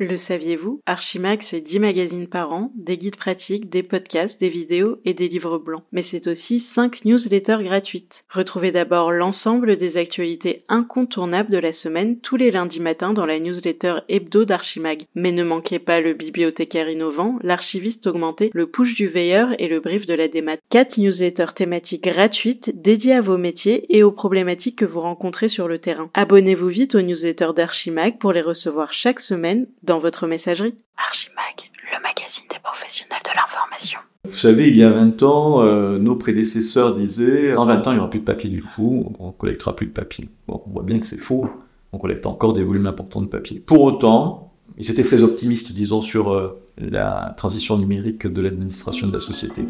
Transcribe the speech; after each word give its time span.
Le 0.00 0.16
saviez-vous? 0.16 0.80
Archimag, 0.86 1.42
c'est 1.42 1.60
10 1.60 1.80
magazines 1.80 2.28
par 2.28 2.52
an, 2.52 2.72
des 2.76 2.96
guides 2.96 3.16
pratiques, 3.16 3.68
des 3.68 3.82
podcasts, 3.82 4.38
des 4.38 4.48
vidéos 4.48 4.98
et 5.04 5.12
des 5.12 5.26
livres 5.26 5.58
blancs. 5.58 5.82
Mais 5.90 6.04
c'est 6.04 6.28
aussi 6.28 6.60
5 6.60 7.04
newsletters 7.04 7.64
gratuites. 7.64 8.24
Retrouvez 8.30 8.70
d'abord 8.70 9.10
l'ensemble 9.10 9.76
des 9.76 9.96
actualités 9.96 10.64
incontournables 10.68 11.50
de 11.50 11.58
la 11.58 11.72
semaine 11.72 12.20
tous 12.20 12.36
les 12.36 12.52
lundis 12.52 12.78
matins 12.78 13.12
dans 13.12 13.26
la 13.26 13.40
newsletter 13.40 13.96
hebdo 14.08 14.44
d'Archimag. 14.44 15.02
Mais 15.16 15.32
ne 15.32 15.42
manquez 15.42 15.80
pas 15.80 16.00
le 16.00 16.12
bibliothécaire 16.12 16.88
innovant, 16.88 17.40
l'archiviste 17.42 18.06
augmenté, 18.06 18.50
le 18.54 18.68
push 18.68 18.94
du 18.94 19.08
veilleur 19.08 19.48
et 19.60 19.66
le 19.66 19.80
brief 19.80 20.06
de 20.06 20.14
la 20.14 20.28
démat. 20.28 20.58
4 20.70 20.98
newsletters 20.98 21.54
thématiques 21.56 22.04
gratuites 22.04 22.80
dédiées 22.80 23.14
à 23.14 23.20
vos 23.20 23.36
métiers 23.36 23.84
et 23.96 24.04
aux 24.04 24.12
problématiques 24.12 24.78
que 24.78 24.84
vous 24.84 25.00
rencontrez 25.00 25.48
sur 25.48 25.66
le 25.66 25.80
terrain. 25.80 26.08
Abonnez-vous 26.14 26.68
vite 26.68 26.94
aux 26.94 27.02
newsletters 27.02 27.52
d'Archimag 27.56 28.18
pour 28.18 28.32
les 28.32 28.42
recevoir 28.42 28.92
chaque 28.92 29.18
semaine 29.18 29.66
dans 29.88 29.98
votre 29.98 30.26
messagerie. 30.26 30.74
Archimag, 30.96 31.70
le 31.92 32.02
magazine 32.02 32.44
des 32.50 32.58
professionnels 32.62 33.20
de 33.24 33.30
l'information. 33.34 33.98
Vous 34.24 34.36
savez, 34.36 34.68
il 34.68 34.76
y 34.76 34.84
a 34.84 34.90
20 34.90 35.22
ans, 35.22 35.62
euh, 35.62 35.98
nos 35.98 36.16
prédécesseurs 36.16 36.94
disaient 36.94 37.56
en 37.56 37.64
20 37.64 37.86
ans, 37.86 37.90
il 37.92 37.94
n'y 37.94 38.00
aura 38.00 38.10
plus 38.10 38.20
de 38.20 38.24
papier 38.24 38.50
du 38.50 38.62
coup, 38.62 39.12
on 39.18 39.32
collectera 39.32 39.74
plus 39.74 39.86
de 39.86 39.92
papier. 39.92 40.28
Bon, 40.46 40.62
on 40.66 40.70
voit 40.70 40.82
bien 40.82 40.98
que 40.98 41.06
c'est 41.06 41.18
faux, 41.18 41.48
on 41.92 41.98
collecte 41.98 42.26
encore 42.26 42.52
des 42.52 42.62
volumes 42.62 42.86
importants 42.86 43.22
de 43.22 43.28
papier. 43.28 43.60
Pour 43.60 43.82
autant, 43.82 44.52
ils 44.76 44.90
étaient 44.90 45.04
très 45.04 45.22
optimistes, 45.22 45.72
disons, 45.72 46.02
sur 46.02 46.32
euh, 46.32 46.60
la 46.76 47.34
transition 47.36 47.78
numérique 47.78 48.26
de 48.26 48.42
l'administration 48.42 49.08
de 49.08 49.14
la 49.14 49.20
société. 49.20 49.62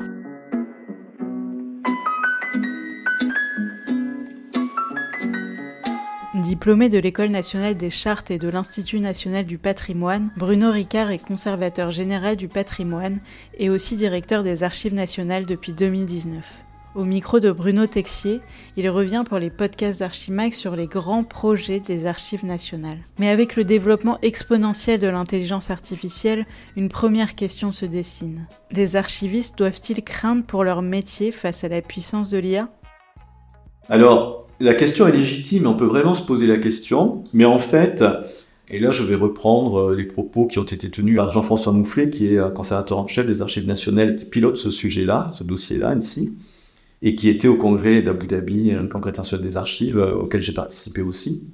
Diplômé 6.49 6.89
de 6.89 6.97
l'École 6.97 7.29
nationale 7.29 7.77
des 7.77 7.91
chartes 7.91 8.31
et 8.31 8.39
de 8.39 8.49
l'Institut 8.49 9.01
national 9.01 9.45
du 9.45 9.59
patrimoine, 9.59 10.31
Bruno 10.39 10.71
Ricard 10.71 11.11
est 11.11 11.19
conservateur 11.19 11.91
général 11.91 12.37
du 12.37 12.49
patrimoine 12.49 13.21
et 13.59 13.69
aussi 13.69 13.97
directeur 13.97 14.43
des 14.43 14.63
archives 14.63 14.95
nationales 14.95 15.45
depuis 15.45 15.75
2019. 15.75 16.43
Au 16.95 17.05
micro 17.05 17.39
de 17.39 17.53
Bruno 17.53 17.87
Texier, 17.87 18.41
il 18.79 18.89
revient 18.89 19.25
pour 19.29 19.39
les 19.39 19.51
podcasts 19.51 20.01
d'Archimag 20.01 20.55
sur 20.55 20.75
les 20.75 20.87
grands 20.87 21.23
projets 21.23 21.81
des 21.81 22.07
archives 22.07 22.47
nationales. 22.47 23.05
Mais 23.19 23.29
avec 23.29 23.55
le 23.55 23.65
développement 23.65 24.17
exponentiel 24.23 24.99
de 24.99 25.09
l'intelligence 25.09 25.71
artificielle, 25.71 26.47
une 26.77 26.89
première 26.89 27.35
question 27.35 27.73
se 27.73 27.85
dessine. 27.85 28.47
Les 28.71 28.97
archivistes 28.97 29.59
doivent-ils 29.59 30.03
craindre 30.03 30.45
pour 30.45 30.65
leur 30.65 30.81
métier 30.81 31.31
face 31.31 31.63
à 31.63 31.69
la 31.69 31.83
puissance 31.83 32.31
de 32.31 32.39
l'IA 32.39 32.71
Alors, 33.91 34.48
la 34.61 34.75
question 34.75 35.07
est 35.07 35.13
légitime, 35.13 35.67
on 35.67 35.75
peut 35.75 35.85
vraiment 35.85 36.15
se 36.15 36.23
poser 36.23 36.47
la 36.47 36.59
question, 36.59 37.23
mais 37.33 37.45
en 37.45 37.61
fait, 37.61 38.05
et 38.69 38.81
là 38.81 38.91
je 38.91 39.05
vais 39.05 39.15
reprendre 39.15 39.91
euh, 39.91 39.97
les 39.97 40.05
propos 40.05 40.47
qui 40.47 40.59
ont 40.59 40.65
été 40.65 40.91
tenus 40.91 41.17
par 41.17 41.31
Jean-François 41.31 41.73
Moufflet, 41.73 42.11
qui 42.11 42.35
est 42.35 42.55
conservateur 42.55 42.99
en 42.99 43.07
chef 43.07 43.27
des 43.27 43.41
archives 43.41 43.67
nationales, 43.67 44.17
qui 44.17 44.25
pilote 44.25 44.57
ce 44.57 44.71
sujet-là, 44.71 45.31
ce 45.35 45.45
dossier-là 45.45 45.95
ici, 45.95 46.37
et 47.03 47.15
qui 47.15 47.29
était 47.29 47.47
au 47.47 47.55
congrès 47.55 48.03
d'Abu 48.03 48.27
Dhabi, 48.27 48.73
un 48.73 48.89
congrès 48.89 49.11
international 49.11 49.47
des 49.47 49.57
archives, 49.57 49.99
euh, 49.99 50.15
auquel 50.15 50.43
j'ai 50.43 50.53
participé 50.53 51.03
aussi. 51.03 51.45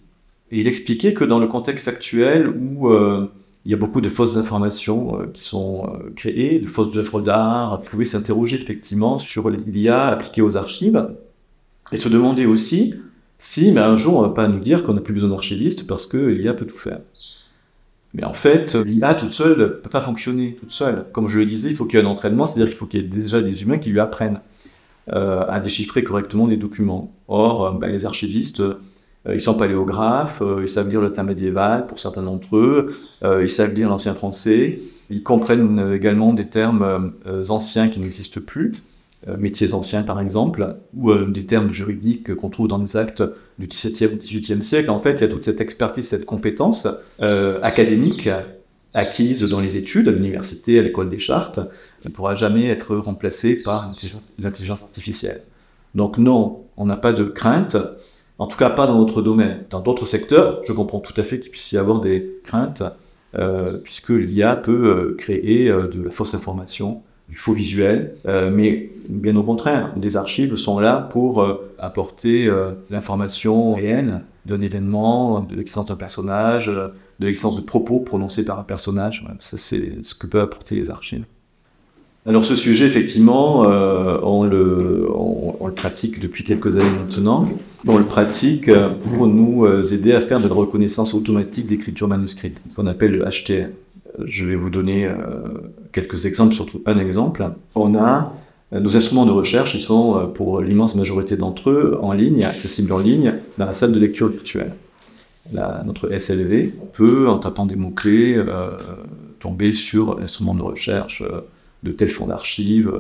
Et 0.51 0.61
il 0.61 0.67
expliquait 0.67 1.13
que 1.13 1.25
dans 1.25 1.39
le 1.39 1.47
contexte 1.47 1.89
actuel 1.89 2.49
où 2.49 2.89
euh, 2.89 3.27
il 3.67 3.71
y 3.71 3.75
a 3.75 3.79
beaucoup 3.79 4.01
de 4.01 4.09
fausses 4.09 4.37
informations 4.37 5.19
qui 5.33 5.43
sont 5.43 5.89
créées, 6.17 6.59
de 6.59 6.67
fausses 6.67 6.95
œuvres 6.97 7.23
d'art, 7.23 7.81
vous 7.83 7.91
pouvez 7.91 8.05
s'interroger 8.05 8.61
effectivement 8.61 9.19
sur 9.19 9.49
l'IA 9.49 10.07
appliquée 10.09 10.43
aux 10.43 10.59
archives, 10.59 11.09
et 11.93 11.97
se 11.97 12.09
demander 12.09 12.47
aussi 12.47 12.95
si 13.39 13.73
mais 13.73 13.81
un 13.81 13.97
jour 13.97 14.17
on 14.17 14.23
va 14.23 14.31
pas 14.31 14.49
nous 14.49 14.61
dire 14.61 14.83
qu'on 14.83 14.95
n'a 14.95 15.01
plus 15.01 15.15
besoin 15.15 15.31
d'archivistes 15.31 15.87
parce 15.87 16.07
que 16.07 16.17
l'IA 16.17 16.55
peut 16.55 16.67
tout 16.67 16.79
faire. 16.79 17.01
Mais 18.15 18.25
en 18.25 18.33
fait, 18.33 18.77
l'IA 18.77 19.15
toute 19.15 19.33
seule 19.33 19.59
ne 19.59 19.67
peut 19.67 19.91
pas 19.91 20.01
fonctionner 20.01 20.57
toute 20.59 20.71
seule. 20.71 21.05
Comme 21.13 21.27
je 21.27 21.41
le 21.41 21.47
disais, 21.47 21.71
il 21.71 21.77
faut 21.77 21.85
qu'il 21.85 21.99
y 21.99 22.03
ait 22.03 22.07
un 22.07 22.09
entraînement, 22.09 22.47
c'est-à-dire 22.47 22.69
qu'il 22.69 22.79
faut 22.79 22.87
qu'il 22.87 23.03
y 23.03 23.05
ait 23.05 23.09
déjà 23.09 23.43
des 23.43 23.65
humains 23.65 23.79
qui 23.79 23.91
lui 23.91 23.99
apprennent 23.99 24.41
euh, 25.13 25.45
à 25.49 25.59
déchiffrer 25.61 26.05
correctement 26.05 26.47
des 26.47 26.57
documents. 26.57 27.13
Or, 27.27 27.67
euh, 27.67 27.73
ben, 27.73 27.91
les 27.91 28.07
archivistes, 28.07 28.61
euh, 28.61 28.79
ils 29.31 29.41
sont 29.41 29.55
paléographes, 29.55 30.43
ils 30.63 30.69
savent 30.69 30.89
lire 30.89 31.01
le 31.01 31.13
temps 31.13 31.25
médiéval 31.25 31.87
pour 31.87 31.99
certains 31.99 32.23
d'entre 32.23 32.57
eux, 32.57 32.95
ils 33.23 33.49
savent 33.49 33.73
lire 33.73 33.89
l'ancien 33.89 34.13
français, 34.13 34.81
ils 35.09 35.23
comprennent 35.23 35.93
également 35.95 36.35
des 36.35 36.47
termes 36.47 37.13
anciens 37.49 37.89
qui 37.89 38.01
n'existent 38.01 38.43
plus. 38.43 38.73
Euh, 39.27 39.39
métiers 39.39 39.73
anciens 39.73 40.03
par 40.03 40.21
exemple, 40.21 40.77
ou 40.95 41.11
euh, 41.11 41.31
des 41.31 41.47
termes 41.47 41.73
juridiques 41.73 42.35
qu'on 42.35 42.51
trouve 42.51 42.69
dans 42.69 42.77
les 42.77 42.99
actes 42.99 43.23
du 43.59 43.67
XVIIe 43.67 44.13
ou 44.13 44.17
XVIIIe 44.19 44.63
siècle. 44.63 44.91
En 44.91 45.01
fait, 45.01 45.15
il 45.15 45.21
y 45.23 45.25
a 45.25 45.29
toute 45.29 45.47
cette 45.47 45.63
expertise, 45.63 46.07
cette 46.07 46.27
compétence 46.27 46.87
euh, 47.23 47.59
académique 47.63 48.29
acquise 48.93 49.43
dans 49.49 49.61
les 49.61 49.79
études, 49.79 50.09
à 50.09 50.11
l'université, 50.11 50.79
à 50.79 50.83
l'école 50.83 51.09
des 51.09 51.19
chartes, 51.19 51.59
qui 52.03 52.09
ne 52.09 52.13
pourra 52.13 52.35
jamais 52.35 52.67
être 52.67 52.97
remplacée 52.97 53.63
par 53.63 53.95
l'intelligence 54.39 54.83
artificielle. 54.83 55.43
Donc 55.95 56.19
non, 56.19 56.65
on 56.77 56.85
n'a 56.85 56.99
pas 56.99 57.15
de 57.15 57.25
crainte, 57.25 57.79
en 58.39 58.47
tout 58.47 58.59
cas 58.59 58.69
pas 58.69 58.87
dans 58.87 58.99
notre 58.99 59.23
domaine. 59.23 59.65
Dans 59.71 59.81
d'autres 59.81 60.07
secteurs, 60.07 60.61
je 60.65 60.73
comprends 60.75 61.01
tout 61.01 61.19
à 61.19 61.23
fait 61.23 61.41
qu'il 61.41 61.51
puisse 61.51 61.73
y 61.73 61.79
avoir 61.79 62.01
des 62.03 62.41
craintes, 62.45 62.83
puisque 63.83 64.11
l'IA 64.11 64.55
peut 64.55 65.15
créer 65.19 65.69
de 65.71 66.03
la 66.03 66.11
fausse 66.11 66.35
information, 66.35 67.03
du 67.29 67.37
faux 67.37 67.53
visuel, 67.53 68.15
euh, 68.27 68.51
mais 68.53 68.91
bien 69.09 69.35
au 69.37 69.43
contraire, 69.43 69.93
les 70.01 70.17
archives 70.17 70.57
sont 70.57 70.79
là 70.79 71.09
pour 71.11 71.43
euh, 71.43 71.71
apporter 71.79 72.47
euh, 72.47 72.73
l'information 72.91 73.75
réelle 73.75 74.23
d'un 74.45 74.61
événement, 74.61 75.41
de 75.41 75.57
l'existence 75.57 75.87
d'un 75.87 75.97
personnage, 75.97 76.67
de 76.67 77.27
l'existence 77.27 77.57
de 77.57 77.63
propos 77.63 78.01
prononcés 78.01 78.45
par 78.45 78.59
un 78.59 78.63
personnage. 78.63 79.25
Ça, 79.39 79.57
c'est 79.57 80.05
ce 80.05 80.15
que 80.15 80.27
peuvent 80.27 80.43
apporter 80.43 80.75
les 80.75 80.91
archives. 80.91 81.25
Alors 82.27 82.45
ce 82.45 82.57
sujet, 82.57 82.87
effectivement, 82.87 83.61
on 83.61 84.45
le, 84.45 85.07
on, 85.15 85.67
le, 85.67 85.75
pratique 85.75 86.21
depuis 86.21 86.43
quelques 86.43 86.77
années 86.77 86.99
maintenant. 86.99 87.47
On 87.87 87.99
le 87.99 88.05
pratique 88.05 88.71
pour 89.05 89.27
nous 89.27 89.67
aider 89.93 90.13
à 90.13 90.23
faire 90.23 90.41
de 90.41 90.49
la 90.49 90.55
reconnaissance 90.55 91.13
automatique 91.13 91.67
d'écriture 91.67 92.09
manuscrite, 92.09 92.59
ce 92.71 92.77
qu'on 92.77 92.87
appelle 92.87 93.13
le 93.13 93.25
HTR. 93.25 93.69
Je 94.25 94.45
vais 94.45 94.55
vous 94.55 94.71
donner 94.71 95.07
euh, 95.07 95.15
quelques 95.93 96.27
exemples, 96.27 96.55
surtout 96.55 96.83
un 96.87 96.99
exemple. 96.99 97.49
On 97.75 97.97
a 97.97 98.33
euh, 98.73 98.81
nos 98.81 98.97
instruments 98.97 99.27
de 99.27 99.33
recherche, 99.33 99.75
ils 99.75 99.81
sont 99.81 100.17
euh, 100.17 100.27
pour 100.27 100.61
l'immense 100.61 100.95
majorité 100.95 101.37
d'entre 101.37 101.71
eux 101.71 101.99
en 102.01 102.13
ligne, 102.13 102.45
accessibles 102.45 102.93
en 102.93 102.99
ligne, 102.99 103.35
dans 103.59 103.67
la 103.67 103.73
salle 103.73 103.93
de 103.93 103.99
lecture 103.99 104.29
virtuelle. 104.29 104.73
notre 105.53 106.17
SLV 106.17 106.73
peut, 106.93 107.29
en 107.29 107.39
tapant 107.39 107.67
des 107.67 107.77
mots-clés, 107.77 108.43
tomber 109.41 109.73
sur 109.73 110.19
l'instrument 110.19 110.55
de 110.55 110.63
recherche 110.63 111.23
de 111.83 111.93
tel 111.93 112.09
fonds 112.09 112.27
d'archives, 112.27 112.91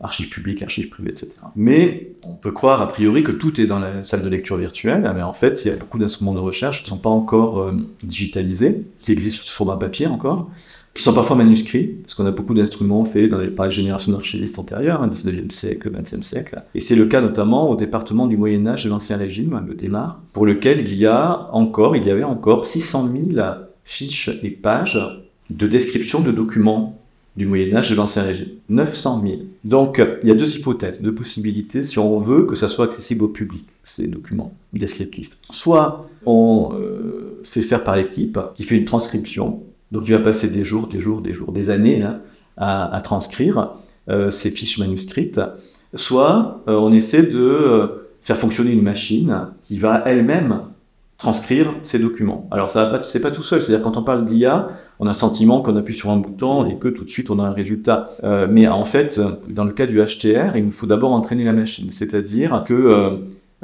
archives 0.00 0.28
publiques, 0.28 0.62
archives 0.62 0.88
privées, 0.88 1.10
etc. 1.10 1.30
Mais 1.56 2.12
on 2.24 2.34
peut 2.34 2.52
croire 2.52 2.80
a 2.80 2.88
priori 2.88 3.24
que 3.24 3.32
tout 3.32 3.60
est 3.60 3.66
dans 3.66 3.78
la 3.78 4.04
salle 4.04 4.22
de 4.22 4.28
lecture 4.28 4.56
virtuelle, 4.56 5.10
mais 5.14 5.22
en 5.22 5.32
fait, 5.32 5.64
il 5.64 5.68
y 5.68 5.74
a 5.74 5.76
beaucoup 5.76 5.98
d'instruments 5.98 6.34
de 6.34 6.38
recherche 6.38 6.84
qui 6.84 6.90
ne 6.90 6.96
sont 6.96 7.02
pas 7.02 7.10
encore 7.10 7.60
euh, 7.60 7.72
digitalisés, 8.02 8.84
qui 9.00 9.12
existent 9.12 9.44
sous 9.44 9.52
format 9.52 9.76
papier 9.76 10.06
encore, 10.06 10.50
qui 10.94 11.02
sont 11.02 11.14
parfois 11.14 11.36
manuscrits, 11.36 11.96
parce 12.02 12.14
qu'on 12.14 12.26
a 12.26 12.30
beaucoup 12.30 12.54
d'instruments 12.54 13.04
faits 13.04 13.30
dans 13.30 13.40
les, 13.40 13.48
par 13.48 13.66
les 13.66 13.72
générations 13.72 14.12
d'archivistes 14.12 14.58
antérieures, 14.58 15.02
hein, 15.02 15.08
19e 15.08 15.50
siècle, 15.50 15.90
20e 15.90 16.22
siècle. 16.22 16.62
Et 16.74 16.80
c'est 16.80 16.96
le 16.96 17.06
cas 17.06 17.20
notamment 17.20 17.68
au 17.70 17.76
département 17.76 18.26
du 18.26 18.36
Moyen-Âge 18.36 18.84
de 18.84 18.90
l'Ancien 18.90 19.16
Régime, 19.16 19.64
le 19.66 19.74
démarre, 19.74 20.22
pour 20.32 20.46
lequel 20.46 20.80
il 20.80 20.94
y 20.94 21.06
a 21.06 21.48
encore, 21.52 21.96
il 21.96 22.04
y 22.06 22.10
avait 22.10 22.24
encore 22.24 22.66
600 22.66 23.10
000 23.34 23.46
fiches 23.84 24.30
et 24.42 24.50
pages 24.50 25.00
de 25.50 25.66
description 25.66 26.20
de 26.20 26.30
documents 26.30 26.97
du 27.38 27.46
Moyen 27.46 27.76
Âge 27.76 27.90
de 27.90 27.94
l'Ancien 27.94 28.24
Régime. 28.24 28.48
900 28.68 29.22
000. 29.22 29.36
Donc, 29.64 30.02
il 30.22 30.28
y 30.28 30.32
a 30.32 30.34
deux 30.34 30.56
hypothèses, 30.56 31.00
deux 31.00 31.14
possibilités 31.14 31.84
si 31.84 31.98
on 32.00 32.18
veut 32.18 32.44
que 32.44 32.56
ça 32.56 32.68
soit 32.68 32.86
accessible 32.86 33.24
au 33.24 33.28
public, 33.28 33.64
ces 33.84 34.08
documents 34.08 34.52
descriptifs. 34.72 35.30
Soit 35.48 36.08
on 36.26 36.72
euh, 36.74 37.40
fait 37.44 37.62
faire 37.62 37.84
par 37.84 37.96
l'équipe 37.96 38.38
qui 38.56 38.64
fait 38.64 38.76
une 38.76 38.84
transcription, 38.84 39.62
donc 39.92 40.02
il 40.06 40.12
va 40.12 40.18
passer 40.18 40.50
des 40.50 40.64
jours, 40.64 40.88
des 40.88 41.00
jours, 41.00 41.20
des 41.20 41.32
jours, 41.32 41.52
des 41.52 41.70
années 41.70 42.02
hein, 42.02 42.20
à, 42.56 43.00
transcrire 43.04 43.74
euh, 44.08 44.30
ces 44.30 44.50
fiches 44.50 44.78
manuscrites. 44.78 45.40
Soit 45.94 46.62
euh, 46.66 46.72
on 46.72 46.92
essaie 46.92 47.22
de 47.22 48.08
faire 48.20 48.36
fonctionner 48.36 48.72
une 48.72 48.82
machine 48.82 49.46
qui 49.64 49.78
va 49.78 50.02
elle-même 50.04 50.62
transcrire 51.18 51.74
ces 51.82 51.98
documents. 51.98 52.48
Alors 52.52 52.70
ça 52.70 52.84
va 52.84 52.98
pas, 52.98 53.02
c'est 53.02 53.20
pas 53.20 53.32
tout 53.32 53.42
seul, 53.42 53.60
c'est-à-dire 53.60 53.84
quand 53.84 53.96
on 53.96 54.04
parle 54.04 54.24
d'IA, 54.24 54.68
on 55.00 55.06
a 55.06 55.10
le 55.10 55.14
sentiment 55.14 55.60
qu'on 55.60 55.74
appuie 55.76 55.96
sur 55.96 56.10
un 56.10 56.16
bouton 56.16 56.64
et 56.66 56.76
que 56.76 56.86
tout 56.86 57.04
de 57.04 57.10
suite 57.10 57.28
on 57.28 57.40
a 57.40 57.42
un 57.42 57.50
résultat. 57.50 58.10
Euh, 58.22 58.46
mais 58.48 58.68
en 58.68 58.84
fait, 58.84 59.20
dans 59.48 59.64
le 59.64 59.72
cas 59.72 59.86
du 59.86 59.98
HTR, 59.98 60.56
il 60.56 60.64
nous 60.64 60.72
faut 60.72 60.86
d'abord 60.86 61.12
entraîner 61.12 61.42
la 61.44 61.52
machine, 61.52 61.90
c'est-à-dire 61.90 62.62
que 62.64 62.72
euh, 62.72 63.10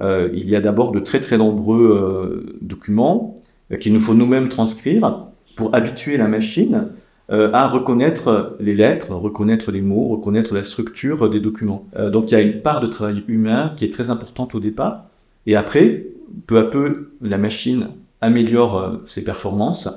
euh, 0.00 0.28
il 0.34 0.48
y 0.48 0.56
a 0.56 0.60
d'abord 0.60 0.90
de 0.90 0.98
très 0.98 1.20
très 1.20 1.38
nombreux 1.38 2.58
documents 2.60 3.36
qu'il 3.80 3.92
nous 3.92 4.00
faut 4.00 4.14
nous-mêmes 4.14 4.48
transcrire 4.48 5.28
pour 5.56 5.74
habituer 5.74 6.16
la 6.16 6.26
machine 6.26 6.88
à 7.30 7.68
reconnaître 7.68 8.56
les 8.60 8.74
lettres, 8.74 9.14
reconnaître 9.14 9.72
les 9.72 9.80
mots, 9.80 10.08
reconnaître 10.08 10.52
la 10.54 10.62
structure 10.62 11.30
des 11.30 11.40
documents. 11.40 11.86
donc 12.12 12.30
il 12.30 12.34
y 12.34 12.36
a 12.36 12.42
une 12.42 12.60
part 12.60 12.80
de 12.80 12.86
travail 12.86 13.24
humain 13.28 13.72
qui 13.76 13.84
est 13.84 13.92
très 13.92 14.10
importante 14.10 14.54
au 14.54 14.60
départ. 14.60 15.04
Et 15.46 15.56
après, 15.56 16.04
peu 16.46 16.58
à 16.58 16.64
peu, 16.64 17.10
la 17.20 17.38
machine 17.38 17.88
améliore 18.20 18.78
euh, 18.78 18.96
ses 19.04 19.24
performances 19.24 19.88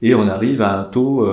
et 0.00 0.14
on 0.14 0.28
arrive 0.28 0.62
à 0.62 0.80
un 0.80 0.84
taux 0.84 1.28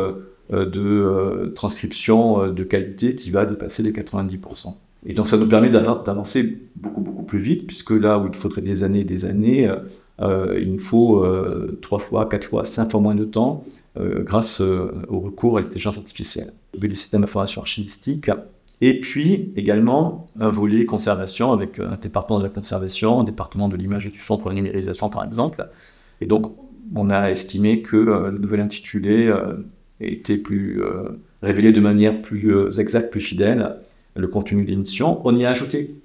de 0.52 1.52
transcription 1.56 2.52
de 2.52 2.64
qualité 2.64 3.16
qui 3.16 3.32
va 3.32 3.48
dépasser 3.48 3.82
les 3.82 3.92
90%. 3.92 4.76
Et 5.08 5.14
donc 5.14 5.28
ça 5.28 5.38
nous 5.38 5.48
permet 5.48 5.72
d'avancer 5.72 6.60
beaucoup 6.76 7.02
beaucoup 7.02 7.24
plus 7.24 7.40
vite, 7.40 7.66
puisque 7.66 7.90
là 7.90 8.20
où 8.20 8.28
il 8.28 8.36
faudrait 8.36 8.62
des 8.62 8.84
années 8.84 9.00
et 9.00 9.06
des 9.06 9.26
années, 9.26 9.68
il 10.22 10.72
nous 10.72 10.80
faut 10.80 11.26
trois 11.82 11.98
fois, 11.98 12.30
quatre 12.30 12.46
fois, 12.46 12.64
cinq 12.64 12.92
fois 12.92 13.00
moins 13.00 13.16
de 13.16 13.26
temps 13.26 13.64
grâce 13.98 14.62
au 14.62 15.20
recours 15.20 15.58
à 15.58 15.62
l'intelligence 15.62 15.98
artificielle. 15.98 16.54
Le 16.80 16.94
système 16.94 17.22
d'information 17.22 17.62
archivistique 17.62 18.30
et 18.82 19.00
puis 19.00 19.52
également 19.56 20.28
un 20.40 20.50
volet 20.50 20.86
conservation 20.86 21.52
avec 21.52 21.80
un 21.80 21.98
département 22.02 22.40
de 22.40 22.44
la 22.44 22.50
conservation, 22.50 23.20
un 23.20 23.24
département 23.24 23.68
de 23.68 23.76
l'image 23.76 24.08
et 24.08 24.10
du 24.10 24.20
son 24.20 24.38
pour 24.38 24.50
la 24.50 24.56
numérisation 24.56 25.10
par 25.10 25.26
exemple. 25.26 25.68
Et 26.22 26.26
donc 26.26 26.56
on 26.96 27.10
a 27.10 27.30
estimé 27.30 27.82
que 27.82 27.98
euh, 27.98 28.32
le 28.32 28.38
nouvel 28.38 28.62
intitulé 28.62 29.28
euh, 29.28 29.58
était 30.00 30.38
plus 30.38 30.82
euh, 30.82 31.20
révélé 31.42 31.72
de 31.72 31.82
manière 31.82 32.22
plus 32.22 32.80
exacte, 32.80 33.12
plus 33.12 33.22
fidèle 33.22 33.76
le 34.16 34.28
contenu 34.28 34.64
de 34.64 34.70
l'émission. 34.70 35.22
On 35.26 35.36
y 35.36 35.46
a 35.46 35.50
ajouté 35.50 35.96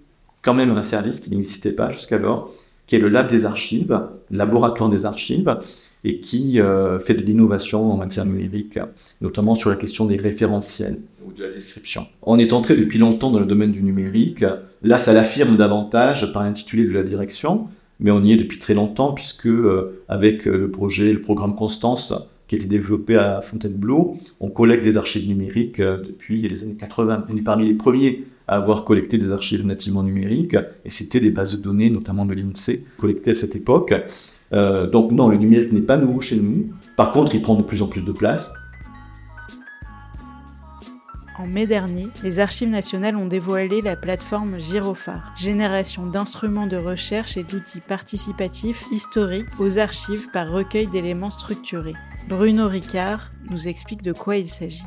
quand 0.42 0.54
même 0.54 0.70
un 0.70 0.82
service 0.82 1.20
qui 1.20 1.30
n'existait 1.30 1.72
pas 1.72 1.90
jusqu'alors, 1.90 2.52
qui 2.86 2.96
est 2.96 2.98
le 2.98 3.08
Lab 3.08 3.28
des 3.28 3.44
archives, 3.44 3.98
laboratoire 4.30 4.90
des 4.90 5.06
archives, 5.06 5.56
et 6.04 6.20
qui 6.20 6.60
euh, 6.60 6.98
fait 6.98 7.14
de 7.14 7.22
l'innovation 7.22 7.90
en 7.90 7.96
matière 7.96 8.26
numérique, 8.26 8.78
notamment 9.22 9.54
sur 9.54 9.70
la 9.70 9.76
question 9.76 10.04
des 10.04 10.16
référentiels 10.16 10.98
ou 11.26 11.32
de 11.32 11.44
la 11.44 11.50
description. 11.50 12.06
On 12.22 12.38
est 12.38 12.52
entré 12.52 12.76
depuis 12.76 12.98
longtemps 12.98 13.30
dans 13.30 13.40
le 13.40 13.46
domaine 13.46 13.72
du 13.72 13.82
numérique. 13.82 14.44
Là, 14.82 14.98
ça 14.98 15.14
l'affirme 15.14 15.56
davantage 15.56 16.30
par 16.34 16.42
l'intitulé 16.42 16.84
de 16.84 16.92
la 16.92 17.02
direction, 17.02 17.68
mais 18.00 18.10
on 18.10 18.22
y 18.22 18.32
est 18.32 18.36
depuis 18.36 18.58
très 18.58 18.74
longtemps 18.74 19.14
puisque 19.14 19.46
euh, 19.46 20.02
avec 20.08 20.44
le 20.44 20.70
projet, 20.70 21.12
le 21.12 21.22
programme 21.22 21.56
Constance, 21.56 22.12
qui 22.48 22.56
a 22.56 22.58
été 22.58 22.66
développé 22.66 23.16
à 23.16 23.40
Fontainebleau, 23.40 24.18
on 24.40 24.50
collecte 24.50 24.84
des 24.84 24.98
archives 24.98 25.26
numériques 25.26 25.80
euh, 25.80 26.02
depuis 26.06 26.46
les 26.46 26.64
années 26.64 26.76
80. 26.76 27.26
On 27.30 27.36
est 27.36 27.40
parmi 27.40 27.66
les 27.66 27.74
premiers 27.74 28.24
à 28.46 28.56
avoir 28.56 28.84
collecté 28.84 29.18
des 29.18 29.30
archives 29.30 29.64
nativement 29.64 30.02
numériques, 30.02 30.56
et 30.84 30.90
c'était 30.90 31.20
des 31.20 31.30
bases 31.30 31.56
de 31.56 31.62
données, 31.62 31.90
notamment 31.90 32.26
de 32.26 32.34
l'INSEE, 32.34 32.84
collectées 32.98 33.32
à 33.32 33.34
cette 33.34 33.56
époque. 33.56 33.94
Euh, 34.52 34.86
donc 34.88 35.12
non, 35.12 35.28
le 35.28 35.36
numérique 35.36 35.72
n'est 35.72 35.80
pas 35.80 35.96
nouveau 35.96 36.20
chez 36.20 36.36
nous. 36.36 36.70
Par 36.96 37.12
contre, 37.12 37.34
il 37.34 37.42
prend 37.42 37.56
de 37.56 37.62
plus 37.62 37.82
en 37.82 37.86
plus 37.86 38.04
de 38.04 38.12
place. 38.12 38.52
En 41.36 41.48
mai 41.48 41.66
dernier, 41.66 42.06
les 42.22 42.38
Archives 42.38 42.68
nationales 42.68 43.16
ont 43.16 43.26
dévoilé 43.26 43.80
la 43.80 43.96
plateforme 43.96 44.60
Girophare, 44.60 45.34
génération 45.36 46.06
d'instruments 46.06 46.68
de 46.68 46.76
recherche 46.76 47.36
et 47.36 47.42
d'outils 47.42 47.80
participatifs 47.80 48.84
historiques 48.92 49.58
aux 49.58 49.78
archives 49.78 50.30
par 50.32 50.48
recueil 50.52 50.86
d'éléments 50.86 51.30
structurés. 51.30 51.94
Bruno 52.28 52.68
Ricard 52.68 53.32
nous 53.50 53.66
explique 53.66 54.02
de 54.02 54.12
quoi 54.12 54.36
il 54.36 54.48
s'agit. 54.48 54.84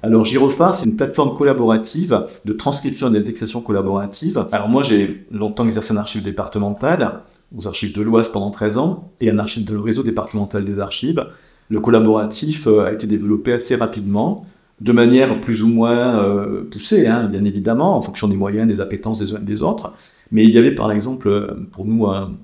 Alors 0.00 0.24
Girophare, 0.24 0.76
c'est 0.76 0.86
une 0.86 0.94
plateforme 0.94 1.36
collaborative 1.36 2.26
de 2.44 2.52
transcription 2.52 3.08
et 3.08 3.12
d'indexation 3.12 3.60
collaborative. 3.60 4.46
Alors 4.52 4.68
moi, 4.68 4.84
j'ai 4.84 5.26
longtemps 5.32 5.64
exercé 5.64 5.92
un 5.92 5.96
archive 5.96 6.22
départemental, 6.22 7.22
aux 7.56 7.66
archives 7.66 7.96
de 7.96 8.02
l'Ouest 8.02 8.32
pendant 8.32 8.52
13 8.52 8.78
ans, 8.78 9.10
et 9.20 9.28
un 9.30 9.38
archive 9.40 9.64
de 9.64 9.74
le 9.74 9.80
réseau 9.80 10.04
départemental 10.04 10.64
des 10.64 10.78
archives. 10.78 11.26
Le 11.68 11.80
collaboratif 11.80 12.68
euh, 12.68 12.86
a 12.86 12.92
été 12.92 13.08
développé 13.08 13.52
assez 13.52 13.74
rapidement, 13.74 14.46
de 14.80 14.92
manière 14.92 15.40
plus 15.40 15.64
ou 15.64 15.68
moins 15.68 16.22
euh, 16.22 16.62
poussée, 16.70 17.08
hein, 17.08 17.24
bien 17.24 17.44
évidemment, 17.44 17.96
en 17.96 18.02
fonction 18.02 18.28
des 18.28 18.36
moyens, 18.36 18.68
des 18.68 18.80
appétences 18.80 19.18
des 19.18 19.34
uns 19.34 19.38
et 19.38 19.44
des 19.44 19.62
autres. 19.62 19.92
Mais 20.30 20.44
il 20.44 20.50
y 20.50 20.58
avait 20.58 20.74
par 20.74 20.92
exemple 20.92 21.28
euh, 21.28 21.48
pour 21.72 21.84
nous 21.84 22.06
un, 22.06 22.34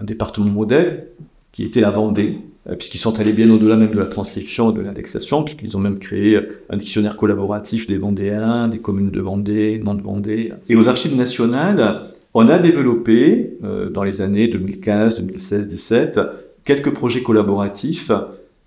un 0.00 0.04
département 0.04 0.50
modèle 0.50 1.08
qui 1.52 1.62
était 1.62 1.80
la 1.80 1.90
Vendée, 1.90 2.40
puisqu'ils 2.78 2.98
sont 2.98 3.20
allés 3.20 3.32
bien 3.32 3.50
au-delà 3.50 3.76
même 3.76 3.90
de 3.90 3.98
la 3.98 4.06
transcription 4.06 4.70
et 4.70 4.74
de 4.74 4.80
l'indexation, 4.80 5.42
puisqu'ils 5.42 5.76
ont 5.76 5.80
même 5.80 5.98
créé 5.98 6.38
un 6.70 6.76
dictionnaire 6.76 7.16
collaboratif 7.16 7.86
des 7.86 7.98
Vendéens, 7.98 8.68
des 8.68 8.78
communes 8.78 9.10
de 9.10 9.20
Vendée, 9.20 9.78
de 9.78 10.02
Vendée. 10.02 10.52
Et 10.68 10.76
aux 10.76 10.88
archives 10.88 11.16
nationales, 11.16 12.10
on 12.32 12.48
a 12.48 12.58
développé, 12.58 13.58
euh, 13.64 13.90
dans 13.90 14.02
les 14.02 14.22
années 14.22 14.48
2015, 14.48 15.16
2016, 15.16 15.60
2017, 15.68 16.20
quelques 16.64 16.92
projets 16.92 17.22
collaboratifs, 17.22 18.10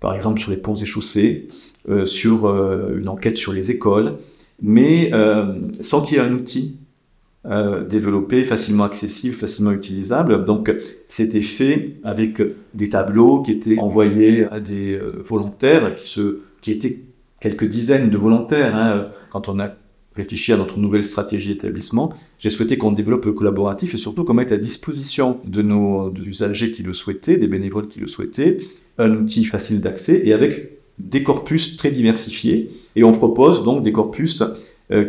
par 0.00 0.14
exemple 0.14 0.40
sur 0.40 0.50
les 0.50 0.56
ponts 0.56 0.76
et 0.76 0.86
chaussées, 0.86 1.48
euh, 1.88 2.04
sur 2.04 2.46
une 2.94 3.08
enquête 3.08 3.36
sur 3.36 3.52
les 3.52 3.70
écoles, 3.70 4.14
mais 4.62 5.10
sans 5.80 6.02
qu'il 6.02 6.16
y 6.16 6.20
ait 6.20 6.24
un 6.24 6.32
outil 6.32 6.76
euh, 7.50 7.84
développé, 7.84 8.44
facilement 8.44 8.84
accessible, 8.84 9.34
facilement 9.34 9.72
utilisable. 9.72 10.44
Donc 10.44 10.70
c'était 11.08 11.40
fait 11.40 11.96
avec 12.04 12.42
des 12.74 12.88
tableaux 12.90 13.42
qui 13.42 13.52
étaient 13.52 13.78
envoyés 13.78 14.44
à 14.50 14.60
des 14.60 14.94
euh, 14.94 15.22
volontaires, 15.24 15.94
qui, 15.94 16.08
se, 16.08 16.40
qui 16.60 16.72
étaient 16.72 17.04
quelques 17.40 17.66
dizaines 17.66 18.10
de 18.10 18.18
volontaires. 18.18 18.76
Hein. 18.76 19.08
Quand 19.30 19.48
on 19.48 19.58
a 19.60 19.70
réfléchi 20.14 20.52
à 20.52 20.56
notre 20.56 20.78
nouvelle 20.78 21.06
stratégie 21.06 21.54
d'établissement, 21.54 22.12
j'ai 22.38 22.50
souhaité 22.50 22.76
qu'on 22.76 22.92
développe 22.92 23.24
le 23.24 23.32
collaboratif 23.32 23.94
et 23.94 23.98
surtout 23.98 24.24
qu'on 24.24 24.34
mette 24.34 24.52
à 24.52 24.58
disposition 24.58 25.38
de 25.44 25.62
nos 25.62 26.12
usagers 26.14 26.72
qui 26.72 26.82
le 26.82 26.92
souhaitaient, 26.92 27.38
des 27.38 27.46
bénévoles 27.46 27.88
qui 27.88 28.00
le 28.00 28.08
souhaitaient, 28.08 28.58
un 28.98 29.10
outil 29.12 29.44
facile 29.44 29.80
d'accès 29.80 30.20
et 30.24 30.32
avec 30.32 30.72
des 30.98 31.22
corpus 31.22 31.76
très 31.76 31.92
diversifiés. 31.92 32.70
Et 32.96 33.04
on 33.04 33.12
propose 33.12 33.64
donc 33.64 33.82
des 33.84 33.92
corpus 33.92 34.42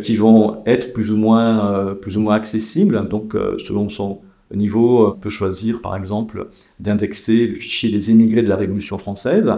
qui 0.02 0.16
vont 0.16 0.62
être 0.66 0.92
plus 0.92 1.10
ou 1.10 1.16
moins, 1.16 1.72
euh, 1.72 1.94
plus 1.94 2.16
ou 2.16 2.20
moins 2.20 2.34
accessibles. 2.34 3.08
Donc, 3.08 3.34
euh, 3.34 3.56
selon 3.58 3.88
son 3.88 4.20
niveau, 4.54 5.08
on 5.08 5.12
peut 5.12 5.30
choisir, 5.30 5.80
par 5.80 5.96
exemple, 5.96 6.48
d'indexer 6.80 7.46
le 7.46 7.54
fichier 7.54 7.90
des 7.90 8.10
émigrés 8.10 8.42
de 8.42 8.48
la 8.48 8.56
Révolution 8.56 8.98
française, 8.98 9.48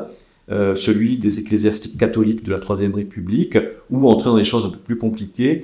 celui 0.75 1.17
des 1.17 1.39
ecclésiastiques 1.39 1.97
catholiques 1.97 2.45
de 2.45 2.53
la 2.53 2.61
Troisième 2.61 2.95
République, 2.95 3.57
ou 3.89 4.07
entrer 4.07 4.29
dans 4.29 4.37
des 4.37 4.45
choses 4.45 4.67
un 4.67 4.69
peu 4.69 4.77
plus 4.77 4.99
compliquées, 4.99 5.63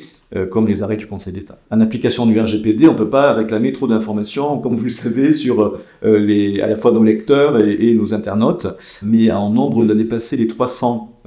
comme 0.51 0.67
les 0.67 0.83
arrêts 0.83 0.97
du 0.97 1.07
Conseil 1.07 1.35
d'État. 1.35 1.59
En 1.71 1.83
application 1.83 2.25
du 2.25 2.41
RGPD, 2.41 2.89
on 2.89 2.93
ne 2.93 2.97
peut 2.97 3.11
pas 3.11 3.35
réclamer 3.35 3.75
trop 3.75 3.87
d'informations, 3.87 4.57
comme 4.61 4.75
vous 4.77 4.85
le 4.85 4.89
savez, 4.89 5.33
sur 5.33 5.79
les, 6.03 6.63
à 6.63 6.69
la 6.69 6.77
fois 6.77 6.93
nos 6.93 7.05
lecteurs 7.05 7.63
et, 7.63 7.75
et 7.75 7.95
nos 7.95 8.15
internautes, 8.15 8.67
mais 9.03 9.31
en 9.31 9.51
nombre, 9.51 9.77
on 9.85 9.89
a 9.91 9.95
dépassé 9.95 10.39
les 10.39 10.47
300 10.47 11.21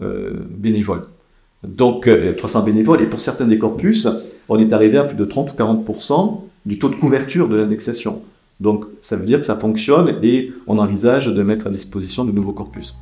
bénévoles. 0.58 1.04
Donc 1.64 2.10
300 2.38 2.60
euh, 2.60 2.64
bénévoles, 2.64 3.02
et 3.02 3.08
pour 3.08 3.22
certains 3.22 3.46
des 3.46 3.58
corpus, 3.58 4.08
on 4.50 4.60
est 4.60 4.74
arrivé 4.74 4.98
à 4.98 5.04
plus 5.04 5.18
de 5.18 5.26
30 5.26 5.52
ou 5.52 5.56
40% 5.56 6.42
du 6.66 6.80
taux 6.80 6.90
de 6.90 6.96
couverture 6.96 7.48
de 7.48 7.56
l'indexation. 7.56 8.22
Donc 8.60 8.86
ça 9.02 9.16
veut 9.16 9.26
dire 9.26 9.40
que 9.40 9.46
ça 9.46 9.56
fonctionne 9.56 10.20
et 10.22 10.52
on 10.68 10.78
envisage 10.78 11.28
de 11.28 11.44
mettre 11.44 11.68
à 11.68 11.70
disposition 11.70 12.26
de 12.26 12.32
nouveaux 12.32 12.54
corpus. 12.54 12.96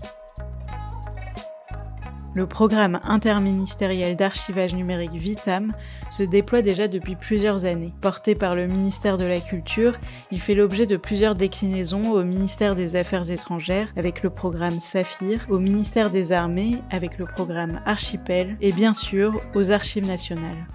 Le 2.36 2.45
programme 2.45 3.00
interministériel 3.04 4.16
d'archivage 4.16 4.76
numérique 4.76 5.14
VITAM 5.14 5.71
se 6.12 6.21
déploie 6.21 6.62
déjà 6.62 6.88
depuis 6.88 7.16
plusieurs 7.16 7.66
années. 7.66 7.92
Porté 8.02 8.36
par 8.36 8.54
le 8.54 8.68
ministère 8.68 9.18
de 9.18 9.26
la 9.26 9.40
Culture, 9.40 9.94
il 10.31 10.40
fait 10.40 10.54
l'objet 10.54 10.86
de 10.86 10.95
plusieurs 10.95 11.33
déclinaisons 11.33 12.12
au 12.12 12.24
ministère 12.24 12.76
des 12.76 12.95
Affaires 12.95 13.31
étrangères 13.31 13.88
avec 13.98 14.21
le 14.21 14.30
programme 14.30 14.80
Saphir, 14.80 15.45
au 15.50 15.57
ministère 15.57 16.12
des 16.12 16.31
Armées 16.31 16.78
avec 16.92 17.18
le 17.18 17.26
programme 17.26 17.81
Archipel 17.88 18.57
et 18.62 18.71
bien 18.74 18.94
sûr 18.94 19.42
aux 19.56 19.71
Archives 19.71 20.07
nationales. 20.07 20.68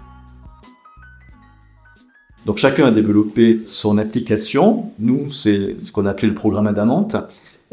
Donc 2.45 2.57
chacun 2.57 2.85
a 2.85 2.91
développé 2.91 3.61
son 3.65 3.97
application. 3.97 4.91
Nous, 4.99 5.31
c'est 5.31 5.77
ce 5.79 5.91
qu'on 5.91 6.05
a 6.05 6.11
appelé 6.11 6.27
le 6.27 6.35
programme 6.35 6.67
Adamante, 6.67 7.15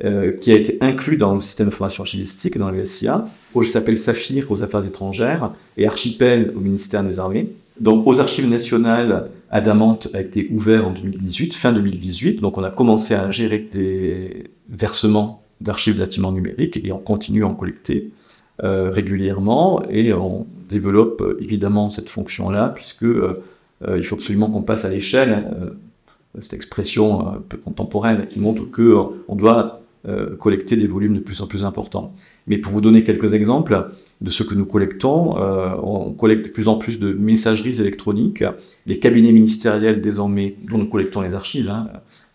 euh, 0.03 0.33
qui 0.33 0.51
a 0.51 0.57
été 0.57 0.79
inclus 0.81 1.19
dans 1.19 1.35
le 1.35 1.43
système 1.43 1.69
d'information 1.69 2.03
archivistique, 2.03 2.57
dans 2.57 2.71
le 2.71 2.83
SIA. 2.83 3.29
Projet 3.51 3.69
s'appelle 3.69 3.99
Saphir 3.99 4.51
aux 4.51 4.63
affaires 4.63 4.83
étrangères 4.87 5.53
et 5.77 5.87
Archipel 5.87 6.51
au 6.57 6.61
ministère 6.61 7.05
des 7.05 7.19
Armées. 7.19 7.51
Donc 7.79 8.07
aux 8.07 8.19
archives 8.19 8.49
nationales, 8.49 9.29
Adamante 9.51 10.09
a 10.15 10.23
été 10.23 10.49
ouvert 10.51 10.89
en 10.89 10.93
2018, 10.93 11.53
fin 11.53 11.75
2018. 11.75 12.41
Donc 12.41 12.57
on 12.57 12.65
a 12.65 12.71
commencé 12.71 13.13
à 13.13 13.31
gérer 13.31 13.59
des 13.59 14.45
versements 14.71 15.43
d'archives 15.61 15.99
bâtiments 15.99 16.33
numériques 16.33 16.81
et 16.83 16.91
on 16.91 16.99
continue 16.99 17.45
à 17.45 17.49
en 17.49 17.55
collecter 17.55 18.13
euh, 18.65 18.89
régulièrement 18.89 19.83
et 19.91 20.15
on 20.15 20.47
développe 20.71 21.21
euh, 21.21 21.37
évidemment 21.43 21.91
cette 21.91 22.09
fonction-là 22.09 22.71
puisque 22.71 23.05
il 23.95 24.05
faut 24.05 24.15
absolument 24.15 24.49
qu'on 24.49 24.63
passe 24.63 24.87
à 24.87 24.89
l'échelle. 24.89 25.45
cette 26.39 26.55
expression 26.55 27.29
un 27.29 27.43
peu 27.47 27.59
contemporaine 27.59 28.27
qui 28.27 28.41
montre 28.41 28.71
que 28.71 28.97
on 29.29 29.37
doit 29.37 29.82
euh, 30.09 30.35
collecter 30.35 30.75
des 30.75 30.89
volumes 30.89 31.15
de 31.15 31.21
plus 31.21 31.43
en 31.43 31.47
plus 31.47 31.65
importants. 31.65 32.13
Mais 32.49 32.59
pour 32.59 32.73
vous 32.73 32.81
donner 32.81 33.05
quelques 33.05 33.35
exemples 33.35 33.91
de 34.21 34.31
ce 34.31 34.43
que 34.43 34.57
nous 34.57 34.67
collectons, 34.67 35.39
euh, 35.39 35.77
on 35.81 36.11
collecte 36.11 36.47
de 36.47 36.51
plus 36.51 36.67
en 36.67 36.77
plus 36.77 36.99
de 36.99 37.13
messageries 37.13 37.81
électroniques. 37.81 38.43
Les 38.85 38.99
cabinets 38.99 39.31
ministériels 39.31 40.01
désormais, 40.01 40.57
dont 40.69 40.79
nous 40.79 40.89
collectons 40.89 41.21
les 41.21 41.35
archives, 41.35 41.69
hein, 41.69 41.89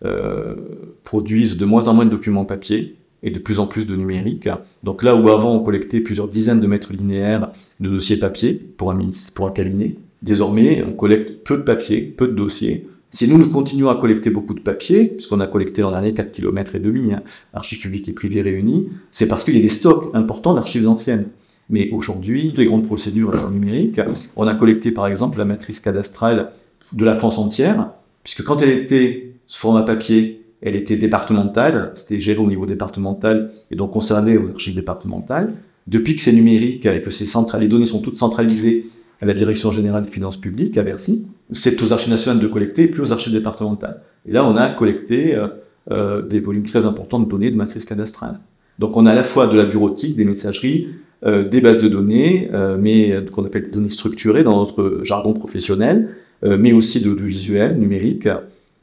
euh, 0.06 0.56
produisent 1.04 1.58
de 1.58 1.66
moins 1.66 1.90
en 1.90 1.94
moins 1.94 2.06
de 2.06 2.10
documents 2.10 2.46
papier 2.46 2.96
et 3.22 3.32
de 3.32 3.40
plus 3.40 3.60
en 3.60 3.68
plus 3.68 3.86
de 3.86 3.98
numérique. 3.98 4.48
Donc 4.84 5.04
là 5.04 5.14
où 5.18 5.28
avant 5.28 5.54
on 5.54 5.60
collectait 5.60 6.00
plusieurs 6.00 6.30
dizaines 6.30 6.62
de 6.62 6.68
mètres 6.68 6.94
linéaires 6.94 7.52
de 7.82 7.90
dossiers 7.90 8.18
papier 8.18 8.54
pour 8.54 8.92
un, 8.92 9.12
pour 9.36 9.46
un 9.46 9.52
cabinet, 9.52 9.96
désormais 10.22 10.86
on 10.88 10.94
collecte 10.94 11.44
peu 11.44 11.58
de 11.58 11.64
papier, 11.64 12.02
peu 12.02 12.30
de 12.30 12.34
dossiers, 12.34 12.88
Si 13.12 13.28
nous, 13.28 13.38
nous 13.38 13.50
continuons 13.50 13.90
à 13.90 13.96
collecter 13.96 14.30
beaucoup 14.30 14.54
de 14.54 14.60
papier, 14.60 15.06
puisqu'on 15.06 15.40
a 15.40 15.48
collecté 15.48 15.82
l'an 15.82 15.92
dernier 15.92 16.14
4 16.14 16.32
km 16.32 16.76
et 16.76 16.80
demi, 16.80 17.14
hein, 17.14 17.24
archives 17.54 17.80
publiques 17.80 18.10
et 18.10 18.14
privées 18.14 18.42
réunies, 18.42 18.90
c'est 19.12 19.28
parce 19.28 19.44
qu'il 19.44 19.56
y 19.56 19.60
a 19.60 19.62
des 19.62 19.70
stocks 19.70 20.14
importants 20.14 20.54
d'archives 20.54 20.88
anciennes. 20.88 21.28
Mais 21.70 21.90
aujourd'hui, 21.92 22.54
les 22.56 22.66
grandes 22.66 22.86
procédures 22.86 23.50
numériques, 23.50 24.00
on 24.36 24.48
a 24.48 24.56
collecté 24.56 24.92
par 24.92 25.08
exemple 25.08 25.38
la 25.38 25.46
matrice 25.46 25.80
cadastrale 25.80 26.52
de 26.94 27.06
la 27.06 27.18
France 27.18 27.38
entière, 27.38 27.92
puisque 28.24 28.44
quand 28.44 28.62
elle 28.62 28.70
était 28.70 29.34
sous 29.48 29.60
format 29.60 29.84
papier, 29.84 30.46
elle 30.62 30.76
était 30.76 30.98
départementale, 30.98 31.92
c'était 31.96 32.20
géré 32.20 32.40
au 32.40 32.48
niveau 32.48 32.66
départemental 32.66 33.52
et 33.70 33.76
donc 33.76 33.92
concerné 33.92 34.38
aux 34.38 34.50
archives 34.50 34.76
départementales. 34.76 35.54
Depuis 35.88 36.16
que 36.16 36.22
c'est 36.22 36.34
numérique 36.34 36.86
et 36.86 37.02
que 37.02 37.10
central, 37.12 37.62
les 37.62 37.68
données 37.68 37.86
sont 37.86 38.02
toutes 38.02 38.18
centralisées 38.18 38.88
à 39.22 39.26
la 39.26 39.34
Direction 39.34 39.72
générale 39.72 40.06
des 40.06 40.12
finances 40.12 40.38
publiques, 40.38 40.78
à 40.78 40.84
Bercy, 40.84 41.26
c'est 41.52 41.82
aux 41.82 41.94
archives 41.94 42.12
nationales 42.12 42.42
de 42.42 42.48
collecter 42.48 42.84
et 42.84 42.88
plus 42.88 43.02
aux 43.04 43.12
archives 43.12 43.34
départementales. 43.34 44.02
Et 44.28 44.32
là, 44.32 44.48
on 44.48 44.56
a 44.56 44.70
collecté 44.70 45.36
euh, 45.36 45.48
euh, 45.92 46.22
des 46.22 46.40
volumes 46.40 46.66
très 46.66 46.86
importants 46.86 47.20
de 47.20 47.30
données 47.30 47.52
de 47.52 47.56
matrice 47.56 47.86
cadastrale. 47.86 48.40
Donc 48.80 48.96
on 48.96 49.06
a 49.06 49.12
à 49.12 49.16
la 49.16 49.24
fois 49.24 49.48
de 49.48 49.58
la 49.58 49.66
bureautique, 49.66 50.16
des 50.16 50.26
messageries, 50.26 50.88
euh, 51.26 51.48
des 51.48 51.62
bases 51.62 51.80
de 51.80 51.88
données, 51.88 52.50
euh, 52.54 52.78
mais 52.80 53.12
euh, 53.12 53.26
qu'on 53.26 53.44
appelle 53.44 53.72
données 53.72 53.90
structurées 53.90 54.44
dans 54.44 54.58
notre 54.58 55.00
jargon 55.04 55.34
professionnel, 55.34 56.10
mais 56.44 56.72
aussi 56.72 57.02
de, 57.02 57.16
de 57.16 57.24
visuel 57.24 57.80
numérique. 57.80 58.30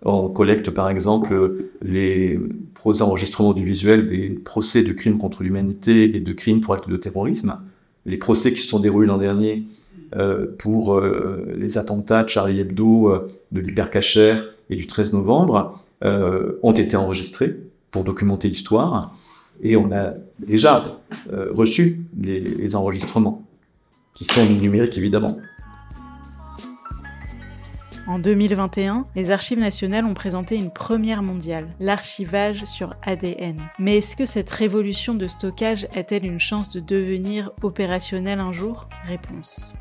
On 0.04 0.28
collecte 0.28 0.70
par 0.70 0.90
exemple 0.90 1.54
les 1.82 2.36
enregistrements 3.00 3.52
du 3.52 3.64
visuel 3.64 4.08
des 4.08 4.30
procès 4.30 4.82
de 4.82 4.92
crimes 4.92 5.18
contre 5.18 5.44
l'humanité 5.44 6.16
et 6.16 6.18
de 6.18 6.32
crimes 6.32 6.60
pour 6.60 6.74
actes 6.74 6.88
de 6.88 6.96
terrorisme. 6.96 7.54
Les 8.06 8.16
procès 8.16 8.52
qui 8.52 8.60
se 8.60 8.66
sont 8.66 8.80
déroulés 8.80 9.06
l'an 9.06 9.18
dernier 9.18 9.52
euh, 9.52 9.62
pour 10.58 10.94
euh, 10.94 11.52
les 11.56 11.78
attentats 11.78 12.22
de 12.22 12.28
Charlie 12.28 12.60
Hebdo, 12.60 13.08
euh, 13.08 13.32
de 13.52 13.60
l'Hypercacher 13.60 14.36
et 14.70 14.76
du 14.76 14.86
13 14.86 15.12
novembre 15.12 15.74
ont 16.62 16.72
été 16.72 16.96
enregistrés 16.96 17.56
pour 17.90 18.04
documenter 18.04 18.48
l'histoire 18.48 19.14
et 19.62 19.76
on 19.76 19.92
a 19.92 20.14
déjà 20.38 20.84
euh, 21.32 21.50
reçu 21.52 22.00
les, 22.20 22.76
enregistrements, 22.76 23.42
qui 24.14 24.24
sont 24.24 24.44
numériques 24.44 24.98
évidemment. 24.98 25.38
En 28.06 28.18
2021, 28.18 29.06
les 29.16 29.30
archives 29.30 29.58
nationales 29.58 30.04
ont 30.04 30.12
présenté 30.12 30.56
une 30.56 30.70
première 30.70 31.22
mondiale, 31.22 31.68
l'archivage 31.80 32.64
sur 32.66 32.94
ADN. 33.02 33.62
Mais 33.78 33.98
est-ce 33.98 34.14
que 34.14 34.26
cette 34.26 34.50
révolution 34.50 35.14
de 35.14 35.26
stockage 35.26 35.86
a-t-elle 35.96 36.26
une 36.26 36.40
chance 36.40 36.68
de 36.68 36.80
devenir 36.80 37.50
opérationnelle 37.62 38.40
un 38.40 38.52
jour? 38.52 38.88
Réponse. 39.04 39.74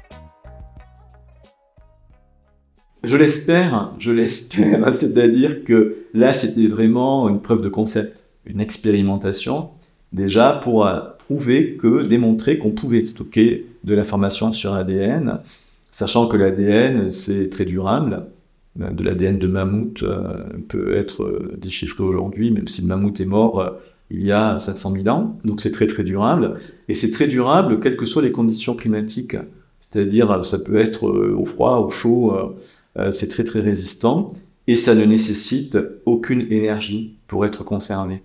Je 3.04 3.18
l'espère, 3.18 3.94
je 4.00 4.12
l'espère, 4.12 4.94
c'est-à-dire 4.94 5.66
que 5.66 5.98
là 6.14 6.34
c'était 6.34 6.68
vraiment 6.68 7.28
une 7.28 7.42
preuve 7.42 7.62
de 7.62 7.70
concept 7.70 8.18
une 8.46 8.62
expérimentation 8.62 9.70
déjà 10.12 10.60
pour 10.64 10.88
euh, 10.88 11.00
prouver 11.20 11.76
que, 11.76 12.04
démontrer 12.04 12.58
qu'on 12.58 12.72
pouvait 12.72 13.04
stocker 13.04 13.66
de 13.84 13.94
l'information 13.94 14.54
sur 14.54 14.74
l'ADN, 14.74 15.40
sachant 15.92 16.28
que 16.28 16.38
l'ADN 16.38 17.12
c'est 17.12 17.50
très 17.50 17.66
durable. 17.66 18.28
Euh, 18.82 18.90
de 18.90 19.04
l'ADN 19.04 19.38
de 19.38 19.48
mammouth 19.48 20.04
euh, 20.04 20.44
peut 20.68 20.96
être 20.96 21.52
déchiffré 21.58 22.04
aujourd'hui, 22.04 22.52
même 22.52 22.68
si 22.68 22.82
le 22.82 22.88
mammouth 22.88 23.20
est 23.20 23.26
mort 23.26 23.74
il 24.12 24.24
y 24.24 24.32
a 24.32 24.60
700 24.60 24.92
000 24.92 25.08
ans. 25.10 25.40
Donc 25.44 25.60
c'est 25.60 25.72
très 25.72 25.88
très 25.88 26.04
durable. 26.04 26.60
Et 26.88 26.94
c'est 26.94 27.12
très 27.12 27.28
durable 27.28 27.80
quelles 27.80 27.98
que 27.98 28.06
soient 28.06 28.22
les 28.22 28.32
conditions 28.32 28.76
climatiques. 28.76 29.36
C'est-à-dire, 29.80 30.46
ça 30.46 30.60
peut 30.60 30.78
être 30.78 31.08
au 31.08 31.46
froid, 31.46 31.78
au 31.78 31.90
chaud, 31.90 32.56
c'est 33.12 33.28
très 33.28 33.44
très 33.44 33.60
résistant. 33.60 34.28
Et 34.68 34.76
ça 34.76 34.96
ne 34.96 35.04
nécessite 35.04 35.78
aucune 36.06 36.42
énergie 36.52 37.16
pour 37.28 37.46
être 37.46 37.64
conservé. 37.64 38.22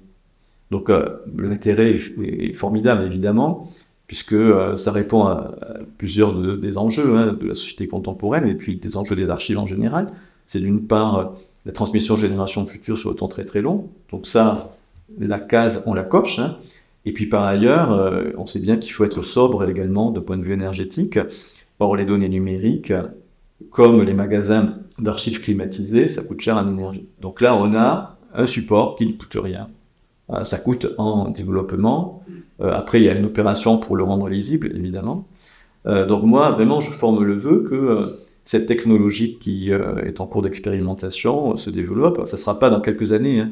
Donc 0.70 0.90
euh, 0.90 1.16
l'intérêt 1.36 1.98
est, 2.22 2.52
formidable 2.52 3.04
évidemment, 3.04 3.66
puisque 4.06 4.34
euh, 4.34 4.76
ça 4.76 4.92
répond 4.92 5.24
à, 5.24 5.54
plusieurs 5.96 6.34
des 6.58 6.78
enjeux 6.78 7.16
hein, 7.16 7.36
de 7.40 7.48
la 7.48 7.54
société 7.54 7.88
contemporaine 7.88 8.46
et 8.46 8.54
puis 8.54 8.76
des 8.76 8.96
enjeux 8.96 9.16
des 9.16 9.28
archives 9.30 9.58
en 9.58 9.66
général. 9.66 10.12
C'est 10.46 10.60
d'une 10.60 10.86
part 10.86 11.16
euh, 11.16 11.24
la 11.66 11.72
transmission 11.72 12.16
génération 12.16 12.66
future 12.66 12.96
sur 12.96 13.10
le 13.10 13.16
temps 13.16 13.28
très 13.28 13.44
très 13.44 13.60
long. 13.60 13.88
Donc 14.12 14.26
ça, 14.26 14.76
la 15.18 15.38
case, 15.38 15.82
on 15.86 15.94
la 15.94 16.04
coche. 16.04 16.38
Hein. 16.38 16.56
Et 17.04 17.12
puis 17.12 17.26
par 17.26 17.44
ailleurs, 17.44 18.34
on 18.36 18.44
sait 18.44 18.58
bien 18.58 18.76
qu'il 18.76 18.92
faut 18.92 19.04
être 19.04 19.22
sobre 19.22 19.68
également 19.68 20.10
de 20.10 20.20
point 20.20 20.36
de 20.36 20.42
vue 20.42 20.52
énergétique. 20.52 21.18
Or, 21.78 21.96
les 21.96 22.04
données 22.04 22.28
numériques, 22.28 22.92
comme 23.70 24.02
les 24.02 24.14
magasins 24.14 24.74
d'archives 24.98 25.40
climatisées, 25.40 26.08
ça 26.08 26.22
coûte 26.22 26.40
cher 26.40 26.56
en 26.56 26.68
énergie. 26.68 27.08
Donc 27.20 27.40
là, 27.40 27.54
on 27.54 27.74
a 27.74 28.16
un 28.34 28.46
support 28.46 28.96
qui 28.96 29.06
ne 29.06 29.12
coûte 29.12 29.36
rien, 29.40 29.68
euh, 30.30 30.44
ça 30.44 30.58
coûte 30.58 30.86
en 30.98 31.30
développement. 31.30 32.22
Euh, 32.60 32.72
après, 32.72 33.00
il 33.00 33.04
y 33.04 33.08
a 33.08 33.14
une 33.14 33.24
opération 33.24 33.78
pour 33.78 33.96
le 33.96 34.04
rendre 34.04 34.28
lisible, 34.28 34.72
évidemment. 34.74 35.26
Euh, 35.86 36.06
donc 36.06 36.24
moi, 36.24 36.50
vraiment, 36.50 36.80
je 36.80 36.90
forme 36.90 37.22
le 37.24 37.34
vœu 37.34 37.64
que 37.68 38.18
cette 38.44 38.66
technologie 38.66 39.38
qui 39.38 39.70
est 39.70 40.20
en 40.20 40.26
cours 40.26 40.40
d'expérimentation 40.40 41.56
se 41.56 41.68
développe. 41.68 42.22
Ça 42.26 42.36
ne 42.36 42.40
sera 42.40 42.58
pas 42.58 42.70
dans 42.70 42.80
quelques 42.80 43.12
années, 43.12 43.40
hein. 43.40 43.50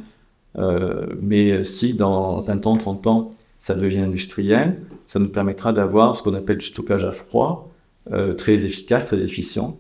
mais 1.21 1.65
si 1.65 1.93
dans 1.93 2.41
20 2.41 2.67
ans, 2.67 2.79
30 2.79 3.07
ans, 3.07 3.31
ça 3.59 3.75
devient 3.75 3.99
industriel, 3.99 4.81
ça 5.07 5.19
nous 5.19 5.29
permettra 5.29 5.75
d'avoir 5.75 6.17
ce 6.17 6.23
qu'on 6.23 6.33
appelle 6.33 6.57
du 6.57 6.65
stockage 6.65 7.05
à 7.05 7.13
froid, 7.13 7.71
très 8.39 8.55
efficace, 8.65 9.05
très 9.05 9.19
efficient, 9.19 9.77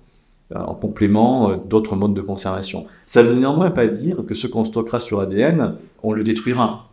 en 0.54 0.74
complément 0.74 1.56
d'autres 1.56 1.96
modes 1.96 2.14
de 2.14 2.20
conservation. 2.20 2.86
Ça 3.04 3.22
ne 3.22 3.28
veut 3.28 3.34
néanmoins 3.34 3.70
pas 3.70 3.88
dire 3.88 4.24
que 4.26 4.34
ce 4.34 4.46
qu'on 4.46 4.64
stockera 4.64 5.00
sur 5.00 5.20
ADN, 5.20 5.74
on 6.02 6.12
le 6.12 6.22
détruira 6.22 6.86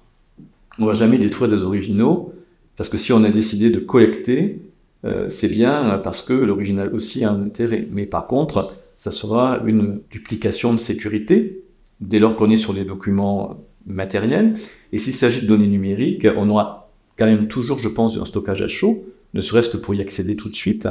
on 0.80 0.86
va 0.86 0.94
jamais 0.94 1.18
détruire 1.18 1.50
des 1.50 1.64
originaux, 1.64 2.34
parce 2.78 2.90
que 2.90 2.98
si 2.98 3.14
on 3.14 3.24
a 3.24 3.30
décidé 3.30 3.70
de 3.70 3.80
collecter, 3.80 4.62
euh, 5.06 5.30
c'est 5.30 5.50
bien 5.50 6.00
parce 6.04 6.22
que 6.22 6.34
l'original 6.34 6.94
aussi 6.94 7.24
a 7.24 7.32
un 7.32 7.44
intérêt. 7.44 7.88
Mais 7.92 8.06
par 8.06 8.28
contre, 8.28 8.74
ça 8.98 9.12
sera 9.12 9.62
une 9.66 10.02
duplication 10.10 10.74
de 10.74 10.80
sécurité 10.80 11.64
dès 12.00 12.20
lors 12.20 12.36
qu'on 12.36 12.50
est 12.50 12.58
sur 12.58 12.74
des 12.74 12.86
documents 12.86 13.58
matériels. 13.86 14.56
Et 14.92 14.98
s'il 14.98 15.14
s'agit 15.14 15.42
de 15.42 15.48
données 15.48 15.68
numériques, 15.68 16.28
on 16.36 16.50
aura 16.50 16.90
quand 17.18 17.26
même 17.26 17.48
toujours, 17.48 17.78
je 17.78 17.90
pense, 17.90 18.18
un 18.18 18.26
stockage 18.26 18.62
à 18.62 18.68
chaud, 18.68 19.04
ne 19.34 19.42
serait-ce 19.42 19.70
que 19.70 19.78
pour 19.78 19.94
y 19.94 20.02
accéder 20.02 20.36
tout 20.36 20.50
de 20.50 20.56
suite. 20.56 20.88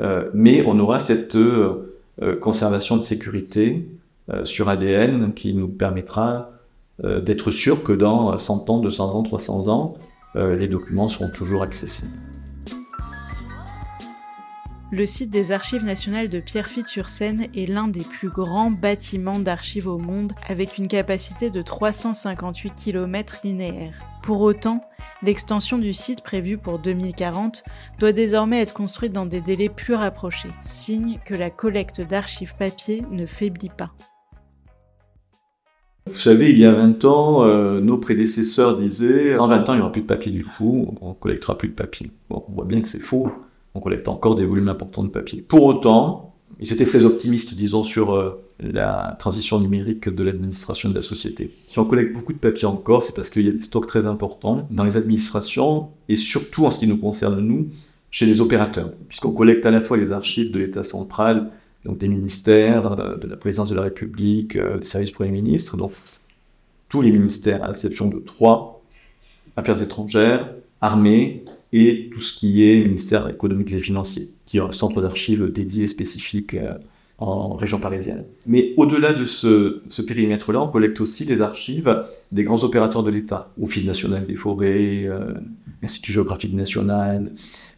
Euh, 0.00 0.30
mais 0.34 0.64
on 0.66 0.78
aura 0.78 1.00
cette 1.00 1.36
euh, 1.36 1.90
conservation 2.40 2.96
de 2.96 3.02
sécurité 3.02 3.88
sur 4.44 4.70
ADN 4.70 5.34
qui 5.34 5.52
nous 5.52 5.68
permettra 5.68 6.54
euh, 7.02 7.20
d'être 7.20 7.50
sûr 7.50 7.82
que 7.82 7.92
dans 7.92 8.38
100 8.38 8.70
ans, 8.70 8.78
200 8.78 9.14
ans, 9.14 9.22
300 9.24 9.68
ans, 9.68 9.94
euh, 10.36 10.54
les 10.54 10.68
documents 10.68 11.08
seront 11.08 11.28
toujours 11.28 11.62
accessibles. 11.62 12.16
Le 14.92 15.06
site 15.06 15.30
des 15.30 15.50
Archives 15.50 15.82
nationales 15.82 16.28
de 16.28 16.38
Pierrefitte-sur-Seine 16.38 17.48
est 17.56 17.68
l'un 17.68 17.88
des 17.88 18.02
plus 18.02 18.28
grands 18.28 18.70
bâtiments 18.70 19.40
d'archives 19.40 19.88
au 19.88 19.98
monde 19.98 20.32
avec 20.46 20.78
une 20.78 20.86
capacité 20.86 21.50
de 21.50 21.62
358 21.62 22.74
km 22.76 23.40
linéaires. 23.42 24.00
Pour 24.22 24.42
autant, 24.42 24.84
l'extension 25.22 25.78
du 25.78 25.94
site 25.94 26.22
prévue 26.22 26.58
pour 26.58 26.78
2040 26.78 27.64
doit 27.98 28.12
désormais 28.12 28.60
être 28.60 28.74
construite 28.74 29.12
dans 29.12 29.26
des 29.26 29.40
délais 29.40 29.68
plus 29.68 29.94
rapprochés, 29.94 30.50
signe 30.60 31.18
que 31.24 31.34
la 31.34 31.50
collecte 31.50 32.00
d'archives 32.00 32.54
papier 32.58 33.02
ne 33.10 33.26
faiblit 33.26 33.70
pas. 33.76 33.92
Vous 36.06 36.18
savez, 36.18 36.50
il 36.50 36.58
y 36.58 36.66
a 36.66 36.72
20 36.72 37.04
ans, 37.06 37.44
euh, 37.44 37.80
nos 37.80 37.96
prédécesseurs 37.96 38.76
disaient 38.76 39.38
en 39.38 39.48
20 39.48 39.68
ans, 39.68 39.72
il 39.72 39.76
n'y 39.76 39.82
aura 39.82 39.92
plus 39.92 40.02
de 40.02 40.06
papier 40.06 40.30
du 40.30 40.44
coup, 40.44 40.94
on 41.00 41.14
collectera 41.14 41.56
plus 41.56 41.68
de 41.68 41.74
papier. 41.74 42.10
Bon, 42.28 42.44
on 42.48 42.52
voit 42.52 42.66
bien 42.66 42.82
que 42.82 42.88
c'est 42.88 42.98
faux, 42.98 43.30
on 43.74 43.80
collecte 43.80 44.06
encore 44.08 44.34
des 44.34 44.44
volumes 44.44 44.68
importants 44.68 45.02
de 45.02 45.08
papier. 45.08 45.40
Pour 45.40 45.64
autant, 45.64 46.34
ils 46.60 46.72
étaient 46.72 46.84
très 46.84 47.04
optimistes, 47.04 47.54
disons, 47.54 47.82
sur 47.82 48.14
euh, 48.14 48.43
la 48.60 49.16
transition 49.18 49.58
numérique 49.60 50.08
de 50.08 50.22
l'administration 50.22 50.88
de 50.88 50.94
la 50.94 51.02
société. 51.02 51.50
Si 51.68 51.78
on 51.78 51.84
collecte 51.84 52.14
beaucoup 52.14 52.32
de 52.32 52.38
papier 52.38 52.66
encore, 52.66 53.02
c'est 53.02 53.14
parce 53.14 53.30
qu'il 53.30 53.46
y 53.46 53.48
a 53.48 53.52
des 53.52 53.62
stocks 53.62 53.86
très 53.86 54.06
importants 54.06 54.66
dans 54.70 54.84
les 54.84 54.96
administrations 54.96 55.90
et 56.08 56.16
surtout 56.16 56.64
en 56.64 56.70
ce 56.70 56.78
qui 56.78 56.86
nous 56.86 56.98
concerne, 56.98 57.40
nous, 57.40 57.68
chez 58.10 58.26
les 58.26 58.40
opérateurs, 58.40 58.92
puisqu'on 59.08 59.32
collecte 59.32 59.66
à 59.66 59.72
la 59.72 59.80
fois 59.80 59.96
les 59.96 60.12
archives 60.12 60.52
de 60.52 60.60
l'État 60.60 60.84
central 60.84 61.50
donc 61.84 61.98
des 61.98 62.08
ministères, 62.08 62.92
euh, 62.98 63.16
de 63.16 63.26
la 63.26 63.36
présidence 63.36 63.70
de 63.70 63.74
la 63.74 63.82
République, 63.82 64.56
euh, 64.56 64.78
des 64.78 64.84
services 64.84 65.10
Premier 65.10 65.30
ministre, 65.30 65.76
donc 65.76 65.92
tous 66.88 67.02
les 67.02 67.12
ministères, 67.12 67.62
à 67.62 67.68
l'exception 67.68 68.08
de 68.08 68.18
trois, 68.18 68.82
affaires 69.56 69.80
étrangères, 69.82 70.54
armées 70.80 71.44
et 71.72 72.10
tout 72.12 72.20
ce 72.20 72.38
qui 72.38 72.64
est 72.64 72.84
ministère 72.84 73.28
économique 73.28 73.72
et 73.72 73.78
financier, 73.78 74.30
qui 74.46 74.58
est 74.58 74.60
un 74.60 74.72
centre 74.72 75.00
d'archives 75.02 75.52
dédié 75.52 75.86
spécifique 75.86 76.54
euh, 76.54 76.74
en 77.18 77.54
région 77.54 77.78
parisienne. 77.78 78.24
Mais 78.46 78.74
au-delà 78.76 79.12
de 79.12 79.24
ce, 79.24 79.80
périmètre-là, 80.02 80.60
on 80.62 80.68
collecte 80.68 81.00
aussi 81.00 81.24
des 81.24 81.40
archives 81.40 82.04
des 82.32 82.42
grands 82.42 82.64
opérateurs 82.64 83.02
de 83.02 83.10
l'État, 83.10 83.50
Office 83.60 83.84
national 83.84 84.26
des 84.26 84.34
forêts, 84.34 85.08
Institut 85.84 86.12
géographique 86.12 86.54
national, 86.54 87.32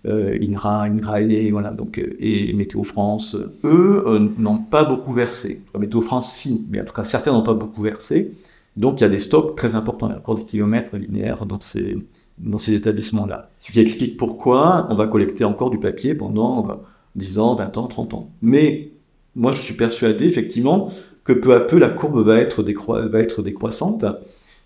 euh, 0.06 0.38
INRA, 0.40 0.84
INRAE, 0.84 1.50
voilà, 1.50 1.70
donc, 1.70 1.98
euh, 1.98 2.16
et 2.20 2.52
Météo 2.52 2.84
France, 2.84 3.36
eux 3.64 4.04
euh, 4.06 4.28
n'ont 4.38 4.58
pas 4.58 4.84
beaucoup 4.84 5.12
versé. 5.12 5.62
Météo 5.76 6.00
France, 6.00 6.32
si, 6.32 6.66
mais 6.70 6.80
en 6.80 6.84
tout 6.84 6.94
cas, 6.94 7.04
certains 7.04 7.32
n'ont 7.32 7.42
pas 7.42 7.54
beaucoup 7.54 7.82
versé. 7.82 8.32
Donc, 8.76 9.00
il 9.00 9.04
y 9.04 9.06
a 9.06 9.08
des 9.08 9.18
stocks 9.18 9.56
très 9.56 9.74
importants, 9.74 10.08
il 10.08 10.12
y 10.12 10.14
a 10.14 10.18
encore 10.18 10.36
des 10.36 10.44
kilomètres 10.44 10.96
linéaires 10.96 11.46
dans 11.46 11.60
ces, 11.60 11.98
dans 12.38 12.58
ces 12.58 12.74
établissements-là. 12.74 13.50
Ce 13.58 13.72
qui 13.72 13.80
explique 13.80 14.16
pourquoi 14.16 14.86
on 14.90 14.94
va 14.94 15.06
collecter 15.08 15.44
encore 15.44 15.70
du 15.70 15.78
papier 15.78 16.14
pendant 16.14 16.80
10 17.16 17.38
ans, 17.38 17.56
20 17.56 17.76
ans, 17.78 17.86
30 17.88 18.14
ans. 18.14 18.30
Mais 18.42 18.92
moi, 19.36 19.52
je 19.52 19.60
suis 19.60 19.74
persuadé, 19.74 20.26
effectivement, 20.26 20.92
que 21.24 21.32
peu 21.32 21.54
à 21.54 21.60
peu, 21.60 21.78
la 21.78 21.90
courbe 21.90 22.24
va 22.26 22.38
être, 22.38 22.62
va 22.62 23.20
être 23.20 23.42
décroissante 23.42 24.04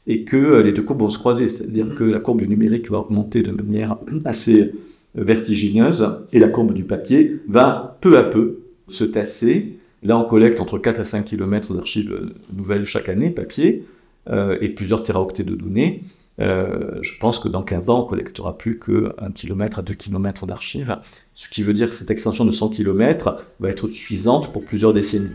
et 0.07 0.25
que 0.25 0.61
les 0.63 0.73
deux 0.73 0.83
courbes 0.83 1.01
vont 1.01 1.11
se 1.11 1.19
croiser. 1.19 1.49
C'est-à-dire 1.49 1.95
que 1.95 2.05
la 2.05 2.21
courbe 2.21 2.41
du 2.41 2.49
numérique 2.49 2.91
va 2.91 2.99
augmenter 2.99 3.43
de 3.43 3.51
manière 3.51 3.99
assez 4.25 4.73
vertigineuse 5.15 6.19
et 6.33 6.39
la 6.39 6.49
courbe 6.49 6.73
du 6.73 6.85
papier 6.85 7.41
va 7.49 7.99
peu 8.01 8.17
à 8.17 8.23
peu 8.23 8.61
se 8.89 9.05
tasser. 9.05 9.79
Là, 10.03 10.17
on 10.19 10.25
collecte 10.25 10.61
entre 10.61 10.79
4 10.79 11.01
à 11.01 11.05
5 11.05 11.25
km 11.25 11.75
d'archives 11.75 12.33
nouvelles 12.57 12.85
chaque 12.85 13.09
année, 13.09 13.31
papier, 13.31 13.85
euh, 14.29 14.57
et 14.61 14.69
plusieurs 14.69 15.03
téraoctets 15.03 15.45
de 15.45 15.55
données. 15.55 16.03
Euh, 16.41 16.99
je 17.03 17.19
pense 17.19 17.39
que 17.39 17.49
dans 17.49 17.63
15 17.63 17.91
ans, 17.91 18.05
on 18.05 18.07
collectera 18.07 18.57
plus 18.57 18.79
qu'un 18.79 19.31
kilomètre 19.33 19.81
à 19.81 19.83
2 19.83 19.95
km 19.95 20.47
d'archives, 20.47 20.99
ce 21.35 21.49
qui 21.49 21.63
veut 21.63 21.75
dire 21.75 21.89
que 21.89 21.95
cette 21.95 22.11
extension 22.11 22.45
de 22.45 22.51
100 22.51 22.71
km 22.71 23.43
va 23.61 23.69
être 23.69 23.89
suffisante 23.89 24.53
pour 24.53 24.65
plusieurs 24.65 24.95
décennies. 24.95 25.33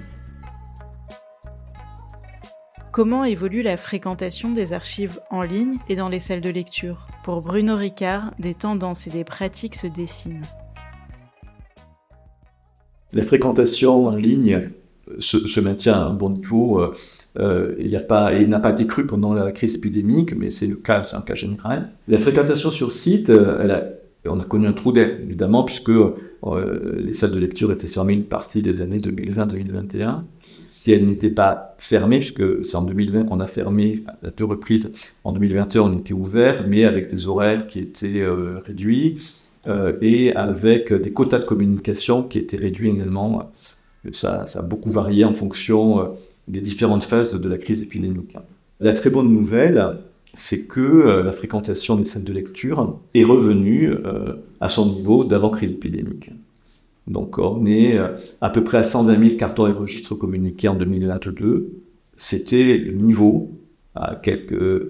Comment 2.92 3.26
évolue 3.26 3.62
la 3.62 3.76
fréquentation 3.76 4.54
des 4.54 4.72
archives 4.72 5.20
en 5.30 5.44
ligne 5.44 5.78
et 5.90 5.98
dans 5.98 6.08
les 6.08 6.22
salles 6.22 6.40
de 6.40 6.50
lecture? 6.50 7.08
Pour 7.24 7.42
Bruno 7.42 7.76
Ricard, 7.76 8.32
des 8.40 8.54
tendances 8.54 9.06
et 9.06 9.10
des 9.10 9.26
pratiques 9.26 9.76
se 9.76 9.88
dessinent. 9.88 10.46
La 13.12 13.24
fréquentation 13.24 14.08
en 14.08 14.16
ligne 14.16 14.70
se, 15.20 15.60
maintient 15.60 15.94
à 15.94 16.06
un 16.06 16.14
bon 16.14 16.30
niveau. 16.32 16.80
Euh, 16.80 16.94
euh, 17.38 17.76
il 17.80 17.92
n'a 17.92 18.60
pas 18.60 18.72
été 18.72 18.88
cru 18.88 19.06
pendant 19.06 19.34
la 19.34 19.52
crise 19.52 19.76
épidémique, 19.76 20.36
mais 20.36 20.50
c'est 20.50 20.68
le 20.68 20.76
cas, 20.76 21.04
c'est 21.04 21.16
un 21.16 21.22
cas 21.22 21.36
général. 21.36 21.92
La 22.08 22.18
fréquentation 22.18 22.72
sur 22.72 22.92
site, 22.92 23.30
euh, 23.30 23.92
on 24.26 24.40
a 24.40 24.44
connu 24.44 24.68
un 24.68 24.74
trou 24.74 24.92
d'air, 24.92 25.20
évidemment, 25.22 25.64
puisque 25.64 25.92
les 26.98 27.14
salles 27.14 27.32
de 27.32 27.40
lecture 27.40 27.72
étaient 27.72 27.88
fermées 27.88 28.14
une 28.14 28.26
partie 28.26 28.62
des 28.62 28.82
années 28.82 29.00
2020-2021 29.00 30.24
si 30.68 30.92
elle 30.92 31.06
n'était 31.06 31.30
pas 31.30 31.76
fermée, 31.78 32.20
puisque 32.20 32.64
c'est 32.64 32.76
en 32.76 32.84
2020 32.84 33.26
qu'on 33.26 33.40
a 33.40 33.48
fermé 33.48 34.04
à 34.24 34.30
deux 34.30 34.46
reprises, 34.46 34.94
en 35.24 35.32
2021 35.32 35.82
on 35.82 35.98
était 35.98 36.14
ouvert, 36.14 36.66
mais 36.68 36.86
avec 36.86 37.10
des 37.10 37.28
horaires 37.28 37.68
qui 37.68 37.80
étaient 37.80 38.22
euh, 38.22 38.60
réduits 38.66 39.18
euh, 39.68 39.94
et 40.02 40.34
avec 40.36 40.94
des 40.94 41.12
quotas 41.12 41.40
de 41.40 41.46
communication 41.46 42.24
qui 42.24 42.40
étaient 42.40 42.58
réduits 42.58 42.90
également. 42.90 43.52
Ça, 44.12 44.48
ça 44.48 44.60
a 44.60 44.62
beaucoup 44.62 44.92
varié 44.92 45.26
en 45.26 45.34
fonction 45.34 46.00
euh, 46.00 46.04
des 46.48 46.62
différentes 46.62 47.04
phases 47.04 47.40
de 47.40 47.50
la 47.50 47.58
crise 47.58 47.82
épidémique. 47.82 48.36
La 48.80 48.94
très 48.94 49.10
bonne 49.10 49.30
nouvelle, 49.30 49.98
c'est 50.34 50.68
que 50.68 51.22
la 51.24 51.32
fréquentation 51.32 51.96
des 51.96 52.04
salles 52.04 52.26
de 52.26 52.34
lecture 52.34 53.00
est 53.14 53.24
revenue 53.24 53.96
à 54.60 54.68
son 54.68 54.94
niveau 54.94 55.24
d'avant 55.24 55.50
crise 55.50 55.72
épidémique. 55.72 56.30
Donc 57.08 57.38
on 57.38 57.66
est 57.66 57.98
euh, 57.98 58.16
à 58.42 58.50
peu 58.50 58.64
près 58.64 58.78
à 58.78 58.84
120 58.84 59.26
000 59.26 59.38
cartons 59.38 59.68
et 59.68 59.72
registres 59.72 60.16
communiqués 60.16 60.68
en 60.68 60.76
2022. 60.76 61.72
C'était 62.18 62.78
le 62.78 62.94
niveau 62.94 63.52
à 63.94 64.16
quelques 64.16 64.88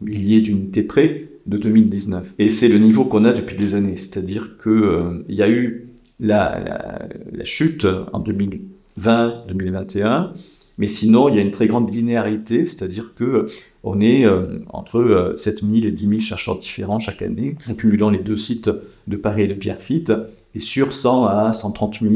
milliers 0.00 0.40
d'unités 0.40 0.82
près 0.82 1.20
de 1.46 1.58
2019. 1.58 2.34
Et 2.38 2.48
c'est 2.48 2.68
le 2.68 2.78
niveau 2.78 3.04
qu'on 3.04 3.24
a 3.24 3.32
depuis 3.32 3.56
des 3.56 3.74
années. 3.74 3.96
C'est-à-dire 3.96 4.56
qu'il 4.62 4.72
euh, 4.72 5.24
y 5.28 5.42
a 5.42 5.50
eu 5.50 5.89
la, 6.20 7.08
chute 7.44 7.86
en 8.12 8.22
2020-2021, 8.22 10.30
mais 10.78 10.86
sinon 10.86 11.28
il 11.28 11.36
y 11.36 11.38
a 11.38 11.42
une 11.42 11.50
très 11.50 11.66
grande 11.66 11.92
linéarité, 11.92 12.66
c'est-à-dire 12.66 13.12
que 13.14 13.48
on 13.82 14.00
est 14.00 14.26
euh, 14.26 14.58
entre 14.68 15.34
7 15.36 15.62
000 15.62 15.86
et 15.86 15.90
10 15.90 16.08
000 16.08 16.20
chercheurs 16.20 16.58
différents 16.58 16.98
chaque 16.98 17.22
année, 17.22 17.56
en 17.68 17.74
cumulant 17.74 18.10
les 18.10 18.18
deux 18.18 18.36
sites 18.36 18.70
de 19.06 19.16
Paris 19.16 19.42
et 19.42 19.48
de 19.48 19.54
Pierrefitte 19.54 20.12
et 20.54 20.58
sur 20.58 20.92
100 20.92 21.24
à 21.24 21.52
130 21.52 22.00
000 22.00 22.12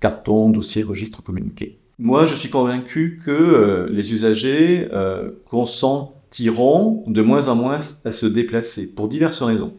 cartons, 0.00 0.50
dossiers, 0.50 0.82
registres 0.82 1.22
communiqués. 1.22 1.78
Moi, 1.98 2.26
je 2.26 2.34
suis 2.34 2.50
convaincu 2.50 3.20
que 3.24 3.30
euh, 3.30 3.88
les 3.90 4.12
usagers 4.12 4.88
euh, 4.92 5.30
consentiront 5.48 7.04
de 7.06 7.22
moins 7.22 7.48
en 7.48 7.54
moins 7.54 7.80
à 8.04 8.10
se 8.10 8.26
déplacer 8.26 8.94
pour 8.94 9.08
diverses 9.08 9.42
raisons. 9.42 9.74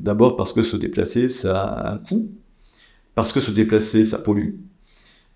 D'abord 0.00 0.36
parce 0.36 0.52
que 0.52 0.64
se 0.64 0.76
déplacer, 0.76 1.28
ça 1.28 1.62
a 1.62 1.94
un 1.94 1.98
coût, 1.98 2.28
parce 3.14 3.32
que 3.32 3.40
se 3.40 3.50
déplacer, 3.50 4.04
ça 4.04 4.18
pollue, 4.18 4.54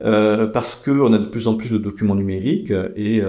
euh, 0.02 0.46
parce 0.46 0.74
qu'on 0.74 1.12
a 1.12 1.18
de 1.18 1.26
plus 1.26 1.48
en 1.48 1.54
plus 1.54 1.70
de 1.70 1.78
documents 1.78 2.14
numériques 2.14 2.72
et 2.96 3.22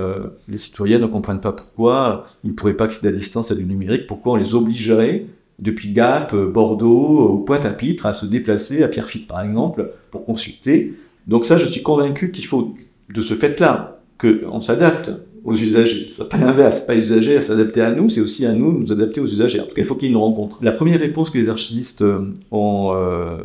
les 0.48 0.58
citoyens 0.58 1.00
ne 1.00 1.08
comprennent 1.08 1.42
pas 1.42 1.54
pourquoi 1.54 2.28
ils 2.44 2.52
ne 2.52 2.56
pourraient 2.56 2.76
pas 2.76 2.86
accéder 2.86 3.10
à 3.10 3.12
distance 3.12 3.52
à 3.52 3.56
du 3.56 3.66
numérique, 3.66 4.08
pourquoi 4.08 4.34
on 4.34 4.36
les 4.36 4.56
obligerait 4.56 5.26
depuis 5.60 5.92
Gap, 5.92 6.36
Bordeaux 6.36 7.32
ou 7.34 7.38
Pointe-à-Pitre 7.40 8.06
à 8.06 8.14
se 8.14 8.26
déplacer 8.26 8.84
à 8.84 8.88
Pierrefitte 8.88 9.28
par 9.28 9.42
exemple 9.42 9.92
pour 10.12 10.26
consulter. 10.26 10.94
Donc 11.28 11.46
ça, 11.46 11.58
je 11.58 11.66
suis 11.66 11.82
convaincu 11.82 12.32
qu'il 12.32 12.46
faut 12.46 12.76
de 13.14 13.22
ce 13.22 13.34
fait-là 13.34 14.00
qu'on 14.20 14.62
s'adapte 14.62 15.12
aux 15.44 15.56
usagers. 15.56 16.08
Ce 16.10 16.24
pas 16.24 16.38
l'inverse, 16.38 16.82
pas 16.82 16.94
les 16.94 17.04
usagers 17.04 17.38
à 17.38 17.42
s'adapter 17.42 17.82
à 17.82 17.92
nous, 17.92 18.10
c'est 18.10 18.22
aussi 18.22 18.46
à 18.46 18.52
nous 18.52 18.74
de 18.74 18.80
nous 18.80 18.92
adapter 18.92 19.22
aux 19.22 19.28
usagers. 19.28 19.62
En 19.62 19.66
tout 19.66 19.74
cas, 19.74 19.82
il 19.82 19.86
faut 19.86 19.96
qu'ils 19.96 20.12
nous 20.12 20.20
rencontrent. 20.20 20.60
La 20.62 20.74
première 20.74 21.00
réponse 21.00 21.30
que 21.30 21.38
les 21.38 21.48
archivistes 21.50 22.02
euh, 22.02 22.34
ont, 22.52 22.92
euh, 22.94 23.38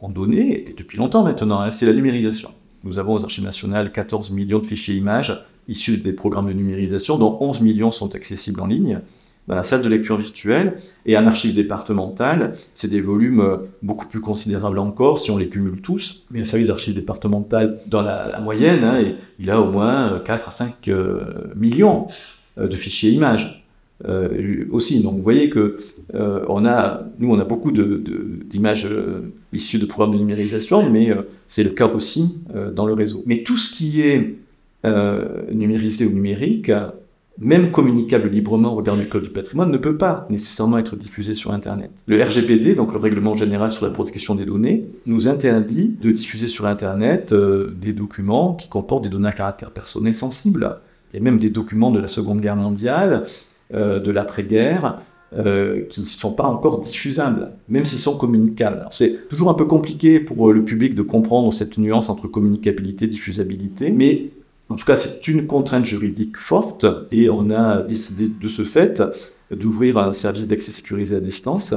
ont 0.00 0.08
donnée, 0.08 0.70
et 0.70 0.74
depuis 0.74 0.98
longtemps 0.98 1.24
maintenant, 1.24 1.60
hein, 1.60 1.70
c'est 1.70 1.86
la 1.86 1.92
numérisation. 1.92 2.50
Nous 2.84 2.98
avons 2.98 3.14
aux 3.14 3.24
archives 3.24 3.44
nationales 3.44 3.92
14 3.92 4.30
millions 4.30 4.58
de 4.58 4.66
fichiers 4.66 4.94
images 4.94 5.44
issus 5.68 5.98
des 5.98 6.12
programmes 6.12 6.48
de 6.48 6.52
numérisation, 6.52 7.18
dont 7.18 7.36
11 7.40 7.60
millions 7.60 7.90
sont 7.90 8.14
accessibles 8.14 8.60
en 8.60 8.66
ligne 8.66 9.00
dans 9.46 9.54
la 9.56 9.62
salle 9.62 9.82
de 9.82 9.88
lecture 9.88 10.16
virtuelle. 10.16 10.78
Et 11.06 11.16
un 11.16 11.26
archive 11.26 11.54
départemental, 11.54 12.54
c'est 12.74 12.88
des 12.88 13.00
volumes 13.00 13.40
euh, 13.40 13.56
beaucoup 13.82 14.06
plus 14.06 14.20
considérables 14.20 14.78
encore 14.78 15.18
si 15.18 15.30
on 15.30 15.36
les 15.36 15.48
cumule 15.48 15.80
tous. 15.80 16.24
Mais 16.30 16.40
un 16.40 16.44
service 16.44 16.68
d'archives 16.68 16.94
départemental, 16.94 17.80
dans 17.86 18.02
la, 18.02 18.38
moyenne, 18.40 18.84
hein, 18.84 19.02
il 19.38 19.50
a 19.50 19.60
au 19.60 19.70
moins 19.70 20.20
4 20.24 20.48
à 20.48 20.52
5 20.52 20.88
euh, 20.88 21.52
millions 21.56 22.06
euh, 22.58 22.68
de 22.68 22.76
fichiers 22.76 23.10
images. 23.10 23.59
Aussi. 24.70 25.02
Donc 25.02 25.16
vous 25.16 25.22
voyez 25.22 25.50
que 25.50 25.76
on 26.14 26.64
a, 26.64 27.04
nous 27.18 27.30
on 27.32 27.38
a 27.38 27.44
beaucoup 27.44 27.72
d'images 27.72 28.88
issues 29.52 29.78
de 29.78 29.86
programmes 29.86 30.14
de 30.14 30.18
numérisation, 30.18 30.88
mais 30.90 31.10
c'est 31.46 31.64
le 31.64 31.70
cas 31.70 31.86
aussi 31.86 32.38
dans 32.74 32.86
le 32.86 32.94
réseau. 32.94 33.22
Mais 33.26 33.42
tout 33.42 33.56
ce 33.56 33.74
qui 33.74 34.00
est 34.00 34.36
numérisé 35.52 36.06
ou 36.06 36.12
numérique, 36.12 36.70
même 37.40 37.70
communicable 37.70 38.28
librement 38.28 38.72
au 38.72 38.76
regard 38.76 38.96
du 38.96 39.08
Code 39.08 39.24
du 39.24 39.30
patrimoine, 39.30 39.70
ne 39.70 39.78
peut 39.78 39.96
pas 39.96 40.26
nécessairement 40.28 40.78
être 40.78 40.94
diffusé 40.94 41.34
sur 41.34 41.52
Internet. 41.52 41.90
Le 42.06 42.22
RGPD, 42.22 42.74
donc 42.74 42.92
le 42.92 42.98
Règlement 42.98 43.34
général 43.34 43.70
sur 43.70 43.86
la 43.86 43.92
protection 43.92 44.34
des 44.34 44.44
données, 44.44 44.84
nous 45.06 45.26
interdit 45.26 45.96
de 46.00 46.10
diffuser 46.10 46.48
sur 46.48 46.66
Internet 46.66 47.32
euh, 47.32 47.74
des 47.80 47.94
documents 47.94 48.54
qui 48.54 48.68
comportent 48.68 49.04
des 49.04 49.10
données 49.10 49.28
à 49.28 49.32
caractère 49.32 49.70
personnel 49.70 50.14
sensible. 50.14 50.76
Il 51.12 51.16
y 51.16 51.20
a 51.20 51.22
même 51.22 51.38
des 51.38 51.50
documents 51.50 51.90
de 51.90 51.98
la 51.98 52.08
Seconde 52.08 52.40
Guerre 52.40 52.56
mondiale, 52.56 53.24
euh, 53.24 53.26
de 53.72 54.10
l'après-guerre, 54.10 55.00
euh, 55.32 55.82
qui 55.88 56.00
ne 56.00 56.06
sont 56.06 56.32
pas 56.32 56.42
encore 56.42 56.80
diffusables, 56.80 57.52
même 57.68 57.84
s'ils 57.84 58.00
sont 58.00 58.18
communicables. 58.18 58.88
C'est 58.90 59.28
toujours 59.28 59.48
un 59.48 59.54
peu 59.54 59.64
compliqué 59.64 60.18
pour 60.18 60.52
le 60.52 60.64
public 60.64 60.96
de 60.96 61.02
comprendre 61.02 61.52
cette 61.52 61.78
nuance 61.78 62.08
entre 62.08 62.26
communicabilité 62.26 63.04
et 63.04 63.08
diffusabilité, 63.08 63.92
mais 63.92 64.30
en 64.70 64.74
tout 64.74 64.84
cas, 64.84 64.96
c'est 64.96 65.28
une 65.28 65.46
contrainte 65.46 65.84
juridique 65.84 66.36
forte 66.36 66.84
et 67.12 67.30
on 67.30 67.48
a 67.50 67.80
décidé 67.82 68.28
de 68.28 68.48
ce 68.48 68.62
fait 68.62 69.00
d'ouvrir 69.52 69.98
un 69.98 70.12
service 70.12 70.48
d'accès 70.48 70.72
sécurisé 70.72 71.14
à 71.14 71.20
distance. 71.20 71.74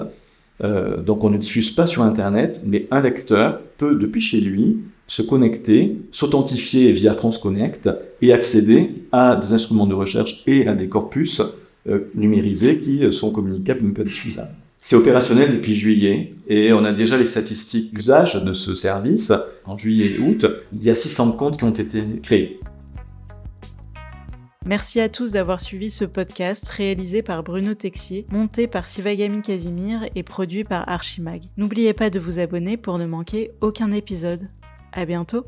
Euh, 0.64 1.04
donc 1.04 1.24
on 1.24 1.30
ne 1.30 1.38
diffuse 1.38 1.70
pas 1.70 1.86
sur 1.86 2.02
Internet, 2.02 2.62
mais 2.66 2.88
un 2.90 3.02
lecteur 3.02 3.60
peut, 3.78 4.00
depuis 4.00 4.22
chez 4.22 4.42
lui, 4.42 4.80
se 5.06 5.22
connecter, 5.22 6.00
s'authentifier 6.12 6.92
via 6.92 7.14
France 7.14 7.38
Connect 7.38 7.88
et 8.24 8.34
accéder 8.34 8.96
à 9.12 9.36
des 9.36 9.54
instruments 9.54 9.86
de 9.86 9.94
recherche 9.94 10.42
et 10.48 10.66
à 10.68 10.74
des 10.74 10.90
corpus 10.90 11.40
euh, 11.40 11.46
numérisés 12.16 12.80
qui 12.80 13.12
sont 13.12 13.32
communicables 13.32 13.82
mais 13.84 13.94
pas 13.94 14.04
diffusables. 14.04 14.56
C'est 14.86 14.98
opérationnel 14.98 15.54
depuis 15.54 15.76
juillet 15.76 16.34
et 16.50 16.74
on 16.74 16.84
a 16.84 16.92
déjà 16.92 17.18
les 17.18 17.26
statistiques 17.26 17.94
d'usage 17.94 18.44
de 18.44 18.52
ce 18.52 18.76
service. 18.76 19.32
En 19.66 19.78
juillet 19.78 20.18
et 20.18 20.20
août, 20.20 20.46
il 20.74 20.84
y 20.84 20.90
a 20.90 20.96
600 20.96 21.38
comptes 21.38 21.58
qui 21.58 21.64
ont 21.64 21.72
été 21.72 22.04
créés. 22.22 22.60
Merci 24.66 25.00
à 25.02 25.08
tous 25.08 25.32
d'avoir 25.32 25.62
suivi 25.62 25.90
ce 25.90 26.04
podcast 26.04 26.68
réalisé 26.70 27.22
par 27.22 27.44
Bruno 27.44 27.74
Texier, 27.74 28.26
monté 28.32 28.68
par 28.68 28.88
Sivagami 28.88 29.42
Casimir 29.42 30.02
et 30.16 30.24
produit 30.24 30.64
par 30.64 30.88
Archimag. 30.88 31.44
N'oubliez 31.58 31.94
pas 31.94 32.10
de 32.10 32.20
vous 32.20 32.40
abonner 32.40 32.76
pour 32.78 32.98
ne 32.98 33.06
manquer 33.06 33.52
aucun 33.62 33.92
épisode. 33.92 34.50
À 34.92 35.06
bientôt! 35.06 35.46